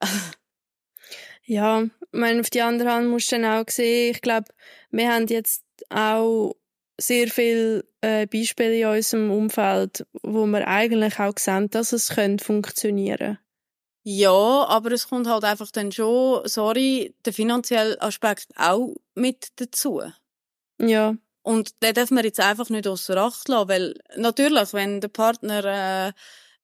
ja, 1.45 1.83
ich 1.83 1.91
meine, 2.13 2.39
auf 2.39 2.51
die 2.51 2.63
andere 2.63 2.93
Hand 2.93 3.09
musst 3.09 3.33
du 3.33 3.41
dann 3.41 3.47
auch 3.47 3.69
sehen, 3.69 4.13
ich 4.15 4.23
glaube, 4.23 4.47
wir 4.93 5.13
haben 5.13 5.27
jetzt 5.27 5.65
auch 5.89 6.55
sehr 6.97 7.27
viele 7.27 7.85
äh, 8.01 8.29
Beispiele 8.29 8.79
in 8.79 8.87
unserem 8.87 9.33
Umfeld, 9.33 10.07
wo 10.23 10.47
wir 10.47 10.69
eigentlich 10.69 11.19
auch 11.19 11.37
sehen, 11.37 11.69
dass 11.69 11.93
es 11.93 12.13
funktionieren 12.41 13.19
könnte. 13.19 13.39
Ja, 14.03 14.67
aber 14.67 14.93
es 14.93 15.09
kommt 15.09 15.27
halt 15.27 15.45
einfach 15.45 15.71
dann 15.71 15.93
schon, 15.93 16.47
sorry, 16.47 17.15
der 17.25 17.33
finanzielle 17.33 18.01
Aspekt 18.01 18.49
auch 18.57 18.95
mit 19.15 19.49
dazu. 19.57 20.03
Ja. 20.81 21.17
Und 21.43 21.83
den 21.83 21.95
darf 21.95 22.11
man 22.11 22.25
jetzt 22.25 22.41
einfach 22.41 22.71
nicht 22.71 22.87
außer 22.87 23.17
Acht 23.17 23.49
lassen, 23.49 23.69
weil 23.69 23.95
natürlich, 24.17 24.73
wenn 24.73 25.01
der 25.01 25.09
Partner 25.09 26.13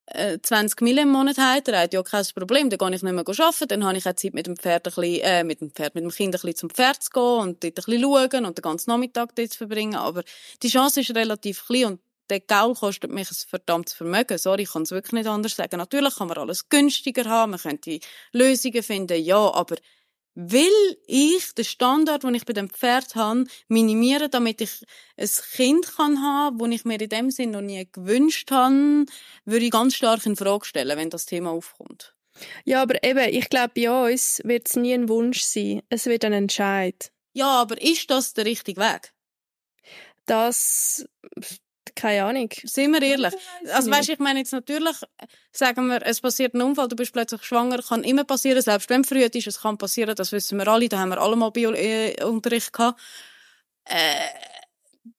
äh, 0.07 0.39
20 0.41 0.81
äh, 0.81 0.85
Mille 0.85 1.03
im 1.03 1.11
Monat 1.11 1.39
hat, 1.39 1.69
er 1.69 1.81
hat 1.81 1.93
ja 1.93 2.03
kein 2.03 2.25
Problem, 2.35 2.71
dann 2.71 2.79
gehe 2.79 2.95
ich 2.95 3.03
nicht 3.03 3.13
mehr 3.13 3.25
arbeiten, 3.27 3.69
dann 3.69 3.85
habe 3.85 3.99
ich 3.99 4.07
auch 4.07 4.15
Zeit 4.15 4.35
mit 4.35 4.47
dem 4.47 4.57
Pferd 4.57 4.87
ein 4.87 4.95
bisschen, 4.95 5.21
äh, 5.23 5.45
mit 5.45 5.61
dem 5.61 5.71
Pferd, 5.71 5.95
mit 5.95 6.05
dem 6.05 6.11
Kind 6.11 6.29
ein 6.29 6.41
bisschen 6.41 6.57
zum 6.57 6.71
Pferd 6.71 7.03
zu 7.03 7.11
gehen 7.11 7.23
und 7.23 7.65
dort 7.65 7.79
ein 7.79 7.85
bisschen 7.85 8.03
schauen 8.03 8.47
und 8.47 8.59
den 8.59 8.63
ganzen 8.63 8.91
Nachmittag 8.91 9.35
dort 9.35 9.51
zu 9.51 9.59
verbringen, 9.59 9.97
aber 9.97 10.23
die 10.63 10.69
Chance 10.69 11.01
ist 11.01 11.15
relativ 11.15 11.67
klein 11.67 11.85
und 11.87 12.01
der 12.31 12.41
Gau 12.41 12.75
kostet 12.75 13.11
mich 13.11 13.31
ein 13.31 13.37
verdammtes 13.49 13.95
Vermögen. 13.95 14.39
Sorry, 14.39 14.63
ich 14.63 14.73
kann 14.73 14.83
es 14.83 14.91
wirklich 14.91 15.13
nicht 15.13 15.27
anders 15.27 15.57
sagen. 15.57 15.79
Natürlich 15.79 16.17
kann 16.17 16.29
man 16.29 16.39
alles 16.39 16.69
günstiger 16.69 17.25
haben, 17.25 17.53
man 17.53 17.61
könnte 17.61 18.01
Lösungen 18.33 18.83
finden, 18.83 19.23
ja, 19.23 19.53
aber 19.55 19.77
will 20.37 20.99
ich 21.07 21.55
den 21.55 21.65
Standard, 21.65 22.23
den 22.23 22.35
ich 22.35 22.45
bei 22.45 22.53
dem 22.53 22.69
Pferd 22.69 23.15
habe, 23.15 23.47
minimieren, 23.69 24.31
damit 24.31 24.61
ich 24.61 24.85
ein 25.17 25.29
Kind 25.53 25.97
kann 25.97 26.23
haben, 26.23 26.59
das 26.59 26.69
ich 26.69 26.85
mir 26.85 27.01
in 27.01 27.09
dem 27.09 27.31
Sinn 27.31 27.53
noch 27.53 27.63
nie 27.63 27.89
gewünscht 27.91 28.51
habe, 28.51 29.07
würde 29.47 29.65
ich 29.65 29.71
ganz 29.71 29.95
stark 29.95 30.25
in 30.27 30.37
Frage 30.37 30.67
stellen, 30.67 30.99
wenn 30.99 31.11
das 31.11 31.25
Thema 31.25 31.51
aufkommt. 31.51 32.15
Ja, 32.65 32.83
aber 32.83 33.03
eben, 33.03 33.35
ich 33.35 33.49
glaube, 33.49 33.73
bei 33.75 34.13
uns 34.13 34.43
wird 34.45 34.69
es 34.69 34.77
nie 34.77 34.93
ein 34.93 35.09
Wunsch 35.09 35.41
sein. 35.41 35.83
Es 35.89 36.05
wird 36.05 36.23
ein 36.25 36.35
Entscheid. 36.35 37.11
Ja, 37.33 37.63
aber 37.63 37.81
ist 37.81 38.11
das 38.11 38.35
der 38.35 38.45
richtige 38.45 38.81
Weg? 38.81 39.15
Das 40.27 41.07
keine 41.95 42.25
Ahnung. 42.25 42.51
Sind 42.65 42.93
wir 42.93 43.03
ehrlich? 43.03 43.35
Also 43.73 43.91
weißt, 43.91 44.09
ich 44.09 44.19
meine 44.19 44.41
jetzt 44.41 44.53
natürlich, 44.53 44.97
sagen 45.53 45.87
wir, 45.87 46.05
es 46.05 46.21
passiert 46.21 46.55
ein 46.55 46.63
Unfall, 46.63 46.89
du 46.89 46.97
bist 46.97 47.13
plötzlich 47.13 47.43
schwanger, 47.43 47.83
kann 47.83 48.03
immer 48.05 48.25
passieren, 48.25 48.63
selbst 48.63 48.91
wenn 48.91 49.05
früh 49.05 49.23
ist, 49.23 49.47
es 49.47 49.61
kann 49.61 49.79
passieren, 49.79 50.15
das 50.15 50.33
wissen 50.33 50.59
wir 50.59 50.67
alle, 50.69 50.89
da 50.89 50.99
haben 50.99 51.11
wir 51.11 51.21
alle 51.21 51.37
mal 51.37 51.51
Bio-Unterricht 51.51 52.73
gehabt. 52.73 53.01
Äh, 53.85 54.17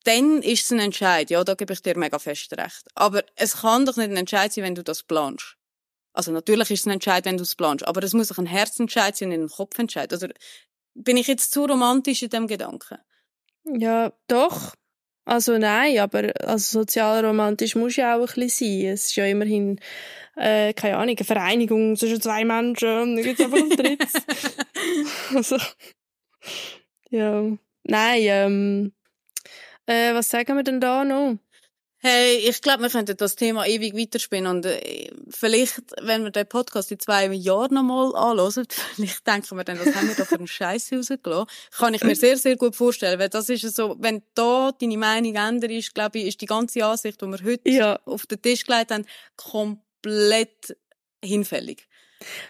dann 0.04 0.42
ist 0.42 0.66
es 0.66 0.72
ein 0.72 0.80
Entscheid, 0.80 1.30
ja, 1.30 1.44
da 1.44 1.54
gebe 1.54 1.74
ich 1.74 1.82
dir 1.82 1.98
mega 1.98 2.20
fest 2.20 2.52
recht. 2.58 2.88
Aber 2.96 3.24
es 3.36 3.62
kann 3.62 3.86
doch 3.86 3.96
nicht 3.96 4.10
ein 4.10 4.18
Entscheid 4.18 4.52
sein, 4.52 4.64
wenn 4.64 4.76
du 4.76 4.84
das 4.84 5.04
planst. 5.04 5.56
Also 6.14 6.32
natürlich 6.32 6.72
ist 6.72 6.82
es 6.82 6.86
ein 6.88 6.94
Entscheid, 6.94 7.26
wenn 7.26 7.38
du 7.38 7.44
es 7.44 7.56
planst, 7.56 7.88
aber 7.88 8.02
es 8.04 8.14
muss 8.14 8.30
doch 8.30 8.38
ein 8.38 8.48
Herzentscheid 8.48 9.16
sein 9.16 9.32
und 9.32 9.44
ein 9.44 9.50
Kopfentscheid. 9.50 10.12
Oder 10.12 10.30
bin 10.96 11.16
ich 11.16 11.28
jetzt 11.28 11.52
zu 11.52 11.66
romantisch 11.66 12.24
in 12.24 12.30
dem 12.30 12.48
Gedanken? 12.48 12.98
Ja, 13.66 14.12
doch. 14.28 14.74
Also 15.28 15.58
nein, 15.58 16.00
aber 16.00 16.32
also 16.40 16.80
sozialromantisch 16.80 17.76
muss 17.76 17.98
ja 17.98 18.16
auch 18.16 18.30
ein 18.30 18.42
bisschen 18.44 18.82
sein. 18.82 18.94
Es 18.94 19.06
ist 19.08 19.16
ja 19.18 19.26
immerhin, 19.26 19.78
äh, 20.38 20.72
keine 20.74 20.96
Ahnung, 20.96 21.18
eine 21.18 21.26
Vereinigung 21.26 21.98
zwischen 21.98 22.22
zwei 22.22 22.46
Menschen 22.46 22.88
und 22.88 23.16
dann 23.18 23.24
gibt 23.26 23.38
es 23.38 23.46
einfach 23.46 23.58
ein 23.58 23.70
drittes. 23.70 24.14
also, 25.36 25.58
ja. 27.10 27.44
Nein, 27.84 28.22
ähm, 28.22 28.94
äh, 29.86 30.14
was 30.14 30.30
sagen 30.30 30.56
wir 30.56 30.64
denn 30.64 30.80
da 30.80 31.04
noch? 31.04 31.38
Hey, 32.10 32.38
ich 32.38 32.62
glaube, 32.62 32.84
wir 32.84 32.90
könnten 32.90 33.18
das 33.18 33.36
Thema 33.36 33.66
ewig 33.66 33.94
weiterspinnen 33.94 34.50
und 34.50 34.66
äh, 34.66 35.12
vielleicht, 35.30 35.82
wenn 36.02 36.24
wir 36.24 36.32
den 36.32 36.48
Podcast 36.48 36.90
in 36.90 37.00
zwei 37.00 37.26
Jahren 37.34 37.74
nochmal 37.74 38.16
anhören, 38.16 38.66
vielleicht 38.96 39.28
denken 39.28 39.58
wir 39.58 39.66
dann, 39.66 39.78
was 39.78 39.94
haben 39.94 40.08
wir 40.08 40.16
da 40.16 40.24
für 40.24 40.36
einen 40.36 40.48
Scheiß 40.48 40.94
rausgelassen. 40.94 41.48
Kann 41.78 41.94
ich 41.96 42.06
mir 42.06 42.16
sehr, 42.16 42.38
sehr 42.38 42.56
gut 42.56 42.78
vorstellen, 42.78 43.20
weil 43.20 43.28
das 43.28 43.50
ist 43.50 43.76
so, 43.76 43.98
wenn 44.00 44.24
da 44.36 44.72
deine 44.80 44.98
Meinung 44.98 45.36
ändert 45.36 45.72
ist, 45.72 45.94
glaube 45.94 46.20
ich, 46.20 46.28
ist 46.28 46.40
die 46.40 46.46
ganze 46.46 46.86
Ansicht, 46.86 47.22
die 47.22 47.26
wir 47.26 47.44
heute 47.44 47.70
Ja. 47.70 48.00
auf 48.06 48.26
den 48.26 48.42
Tisch 48.42 48.66
gelegt 48.66 48.92
haben, 48.92 49.06
komplett 49.36 50.78
hinfällig. 51.22 51.90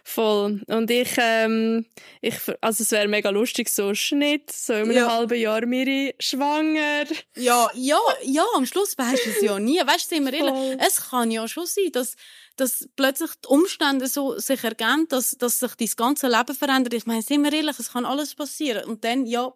Voll. 0.04 0.62
Und 0.68 0.90
ich, 0.92 1.10
ähm, 1.18 1.86
ich, 2.22 2.36
also 2.62 2.84
es 2.84 2.92
wäre 2.92 3.08
mega 3.08 3.30
lustig, 3.30 3.70
so 3.70 3.94
Schnitt, 3.94 4.52
so 4.52 4.74
in 4.74 4.84
einem 4.84 4.92
Ja. 4.92 5.12
halben 5.12 5.40
Jahr 5.40 5.66
Miri 5.66 6.16
schwanger. 6.20 7.06
Ja, 7.36 7.70
ja, 7.74 8.00
ja, 8.24 8.44
am 8.56 8.66
Schluss 8.66 8.98
weisst 8.98 9.26
du 9.26 9.30
es 9.32 9.42
ja 9.42 9.60
nie. 9.60 9.80
Weißt 9.80 10.12
du, 10.12 10.16
sind 10.16 10.26
wir 10.26 10.34
ehrlich, 10.34 10.54
Voll. 10.54 10.78
es 10.80 11.10
kann 11.10 11.32
ja 11.32 11.48
schon 11.48 11.66
sein, 11.66 11.92
dass, 11.92 12.16
dass 12.56 12.88
plötzlich 12.96 13.32
die 13.44 13.48
Umstände 13.50 14.08
so 14.08 14.38
sich 14.40 14.64
ergeben, 14.64 15.08
dass, 15.10 15.32
dass 15.32 15.60
sich 15.60 15.76
dein 15.76 15.90
ganze 15.96 16.28
Leben 16.28 16.56
verändert. 16.56 16.94
Ich 16.94 17.06
meine, 17.06 17.22
sind 17.22 17.44
wir 17.44 17.54
ehrlich, 17.54 17.78
es 17.80 17.92
kann 17.92 18.06
alles 18.06 18.36
passieren. 18.36 18.86
Und 18.86 19.04
dann, 19.04 19.26
ja, 19.26 19.54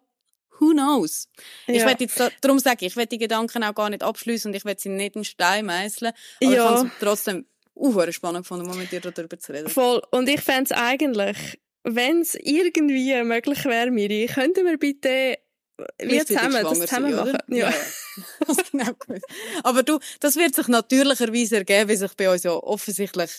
who 0.60 0.70
knows? 0.70 1.28
Ich 1.66 1.78
Ja. 1.80 1.86
will 1.86 1.96
jetzt, 1.98 2.20
da- 2.20 2.30
darum 2.40 2.58
sage 2.58 2.84
ich, 2.86 2.92
ich 2.92 2.96
will 2.96 3.06
die 3.06 3.18
Gedanken 3.18 3.64
auch 3.64 3.74
gar 3.74 3.90
nicht 3.90 4.02
abschließen 4.02 4.50
und 4.50 4.54
ich 4.56 4.64
will 4.64 4.76
sie 4.78 4.90
nicht 4.90 5.16
in 5.16 5.24
Stein 5.24 5.66
meißeln. 5.66 6.12
Aber 6.42 6.52
Ja. 6.52 6.70
ich 6.72 6.78
fand 6.78 6.92
es 6.92 6.98
trotzdem 7.00 7.46
uh, 7.74 8.12
spannend 8.12 8.44
gefunden, 8.44 8.66
mal 8.66 8.76
mit 8.76 8.92
dir 8.92 9.00
darüber 9.00 9.38
zu 9.38 9.52
reden. 9.52 9.68
Voll. 9.68 10.02
Und 10.10 10.28
ich 10.28 10.40
fände 10.40 10.64
es 10.64 10.72
eigentlich, 10.72 11.60
wenn 11.84 12.20
es 12.20 12.34
irgendwie 12.34 13.22
möglich 13.24 13.64
wäre, 13.64 13.90
Miri, 13.90 14.28
könnten 14.32 14.64
wir 14.66 14.78
bitte 14.78 15.38
wir 15.98 16.08
Gleichzeitig 16.08 16.36
zusammen 16.36 16.64
das 16.64 16.78
zusammen 16.80 17.16
machen. 17.16 17.38
Ja. 17.48 17.70
ja. 17.70 17.74
Genau. 18.72 18.92
Aber 19.62 19.82
du, 19.82 19.98
das 20.20 20.36
wird 20.36 20.54
sich 20.54 20.68
natürlicherweise 20.68 21.56
ergeben, 21.56 21.88
weil 21.88 21.96
sich 21.96 22.14
bei 22.14 22.30
uns 22.30 22.42
ja 22.42 22.52
offensichtlich 22.52 23.30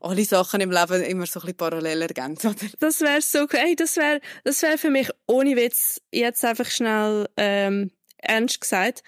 alle 0.00 0.24
Sachen 0.24 0.60
im 0.60 0.70
Leben 0.70 1.02
immer 1.02 1.26
so 1.26 1.40
ein 1.40 1.42
bisschen 1.42 1.56
parallel 1.56 2.02
ergeben, 2.02 2.36
oder? 2.38 2.54
Das 2.80 3.00
wäre 3.00 3.20
so, 3.20 3.46
hey, 3.50 3.76
das 3.76 3.96
wäre, 3.96 4.20
das 4.44 4.62
wäre 4.62 4.78
für 4.78 4.90
mich 4.90 5.10
ohne 5.26 5.56
Witz 5.56 6.00
jetzt 6.10 6.44
einfach 6.44 6.70
schnell 6.70 7.28
ähm, 7.36 7.90
ernst 8.18 8.60
gesagt, 8.60 9.02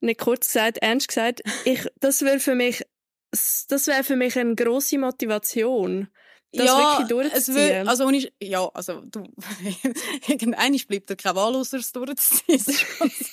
nicht 0.00 0.20
kurz 0.20 0.46
gesagt, 0.46 0.78
ernst 0.78 1.08
gesagt. 1.08 1.42
Ich, 1.64 1.86
das 2.00 2.22
wäre 2.22 2.40
für 2.40 2.54
mich, 2.54 2.82
das 3.68 3.86
wäre 3.86 4.04
für 4.04 4.16
mich 4.16 4.38
eine 4.38 4.54
große 4.54 4.98
Motivation, 4.98 6.08
das 6.54 6.66
wirklich 6.66 7.00
es 7.00 7.08
durchzuziehen. 7.08 7.54
wird, 7.56 7.88
also 7.88 8.04
ohne, 8.04 8.28
ja, 8.42 8.68
also 8.74 9.00
du, 9.06 9.24
irgendeiner 10.28 10.76
bleibt 10.86 11.08
dir 11.08 11.16
keine 11.16 11.36
Wahl, 11.36 11.54
außer 11.56 11.78
es 11.78 11.92
durchzuziehen. 11.92 12.56
Ist. 12.56 12.84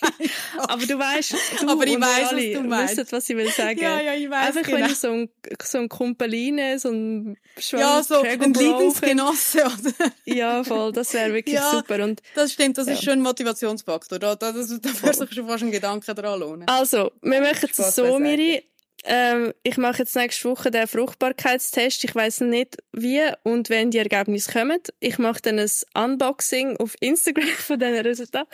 Aber 0.57 0.85
du 0.85 0.97
weißt, 0.97 1.33
du 1.59 1.67
Aber 1.67 1.85
ich 1.85 1.95
und 1.95 2.01
weiss, 2.01 2.21
was 2.21 2.29
alle 2.29 2.53
du 2.53 2.61
meinst. 2.61 2.95
wissen, 2.97 3.07
was 3.11 3.29
ich 3.29 3.35
will 3.35 3.51
sagen. 3.51 3.79
ja, 3.81 3.99
ja, 3.99 4.13
ich 4.13 4.29
weiß 4.29 4.47
Einfach 4.47 4.61
genau. 4.63 4.77
wenn 4.77 4.85
ich 4.91 4.97
so 4.97 5.09
ein, 5.11 5.29
so 5.61 5.77
ein 5.79 5.89
Kumpeline, 5.89 6.79
so 6.79 6.91
ein 6.91 7.37
ja, 7.71 8.01
so 8.03 8.21
ein. 8.21 8.53
Leidensgenosse, 8.53 9.65
oder? 9.65 10.11
Ja, 10.25 10.63
voll, 10.63 10.93
das 10.93 11.13
wäre 11.13 11.33
wirklich 11.33 11.55
Ja. 11.55 11.71
super. 11.71 12.01
Und 12.03 12.21
Das 12.35 12.53
stimmt, 12.53 12.77
das 12.77 12.87
ist 12.87 12.99
Ja. 12.99 13.11
schon 13.11 13.19
ein 13.19 13.21
Motivationsfaktor. 13.23 14.19
Da, 14.19 14.35
da, 14.35 14.53
das, 14.53 14.69
da 14.79 14.89
sich 15.13 15.33
schon 15.33 15.45
fast 15.47 15.63
ein 15.63 15.71
Gedanke 15.71 16.15
dran 16.15 16.39
lohnen. 16.39 16.67
Also, 16.69 17.11
wir 17.21 17.41
machen 17.41 17.69
es 17.69 17.95
so. 17.95 18.17
Miri. 18.17 18.63
Ähm, 19.05 19.53
ich 19.63 19.77
mache 19.77 19.99
jetzt 19.99 20.15
nächste 20.15 20.49
Woche 20.49 20.71
den 20.71 20.87
Fruchtbarkeitstest. 20.87 22.03
Ich 22.03 22.13
weiß 22.13 22.41
nicht 22.41 22.77
wie 22.91 23.21
und 23.43 23.69
wenn 23.69 23.91
die 23.91 23.97
Ergebnisse 23.97 24.51
kommen. 24.51 24.79
Ich 24.99 25.17
mache 25.17 25.41
dann 25.41 25.59
ein 25.59 25.69
Unboxing 25.93 26.77
auf 26.77 26.95
Instagram 26.99 27.47
von 27.57 27.79
diesen 27.79 27.95
Resultaten. 27.95 28.49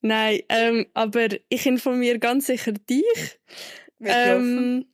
Nein, 0.00 0.40
ähm, 0.48 0.86
aber 0.94 1.28
ich 1.48 1.66
informiere 1.66 2.18
ganz 2.18 2.46
sicher 2.46 2.72
dich. 2.72 3.38
Ähm, 4.04 4.84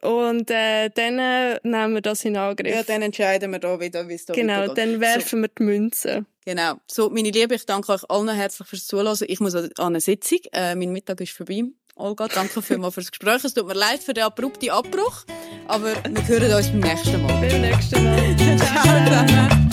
und 0.00 0.50
äh, 0.50 0.90
dann 0.90 1.18
äh, 1.18 1.58
nehmen 1.62 1.94
wir 1.94 2.02
das 2.02 2.24
in 2.24 2.36
Angriff. 2.36 2.72
ja, 2.72 2.82
dann 2.82 3.02
entscheiden 3.02 3.50
wir 3.50 3.58
da 3.58 3.80
wieder, 3.80 4.06
wie 4.08 4.14
es 4.14 4.26
da 4.26 4.34
genau, 4.34 4.60
weitergeht. 4.60 4.78
dann 4.78 5.00
werfen 5.00 5.40
wir 5.40 5.48
die 5.48 5.62
Münze. 5.62 6.26
Genau. 6.44 6.74
So, 6.86 7.08
meine 7.08 7.30
Liebe, 7.30 7.54
ich 7.54 7.64
danke 7.64 7.90
euch 7.90 8.08
allen 8.10 8.28
herzlich 8.28 8.68
fürs 8.68 8.86
Zuhören. 8.86 9.16
Ich 9.26 9.40
muss 9.40 9.54
an 9.54 9.70
eine 9.78 10.00
Sitzung. 10.00 10.40
Äh, 10.52 10.74
mein 10.74 10.92
Mittag 10.92 11.20
ist 11.22 11.32
vorbei. 11.32 11.62
Olga, 11.96 12.26
danke 12.28 12.60
vielmals 12.60 12.94
fürs 12.94 13.10
Gespräch. 13.10 13.44
Es 13.44 13.54
tut 13.54 13.66
mir 13.66 13.74
leid 13.74 14.02
für 14.02 14.14
den 14.14 14.24
abrupten 14.24 14.70
Abbruch, 14.70 15.24
aber 15.68 15.92
wir 16.08 16.28
hören 16.28 16.54
uns 16.54 16.68
beim 16.68 16.80
nächsten 16.80 17.22
Mal. 17.22 17.40
Bis 17.40 17.52
zum 17.52 17.60
nächsten 17.60 18.04
Mal. 18.04 18.36
Ciao, 18.58 19.26
ciao. 19.26 19.63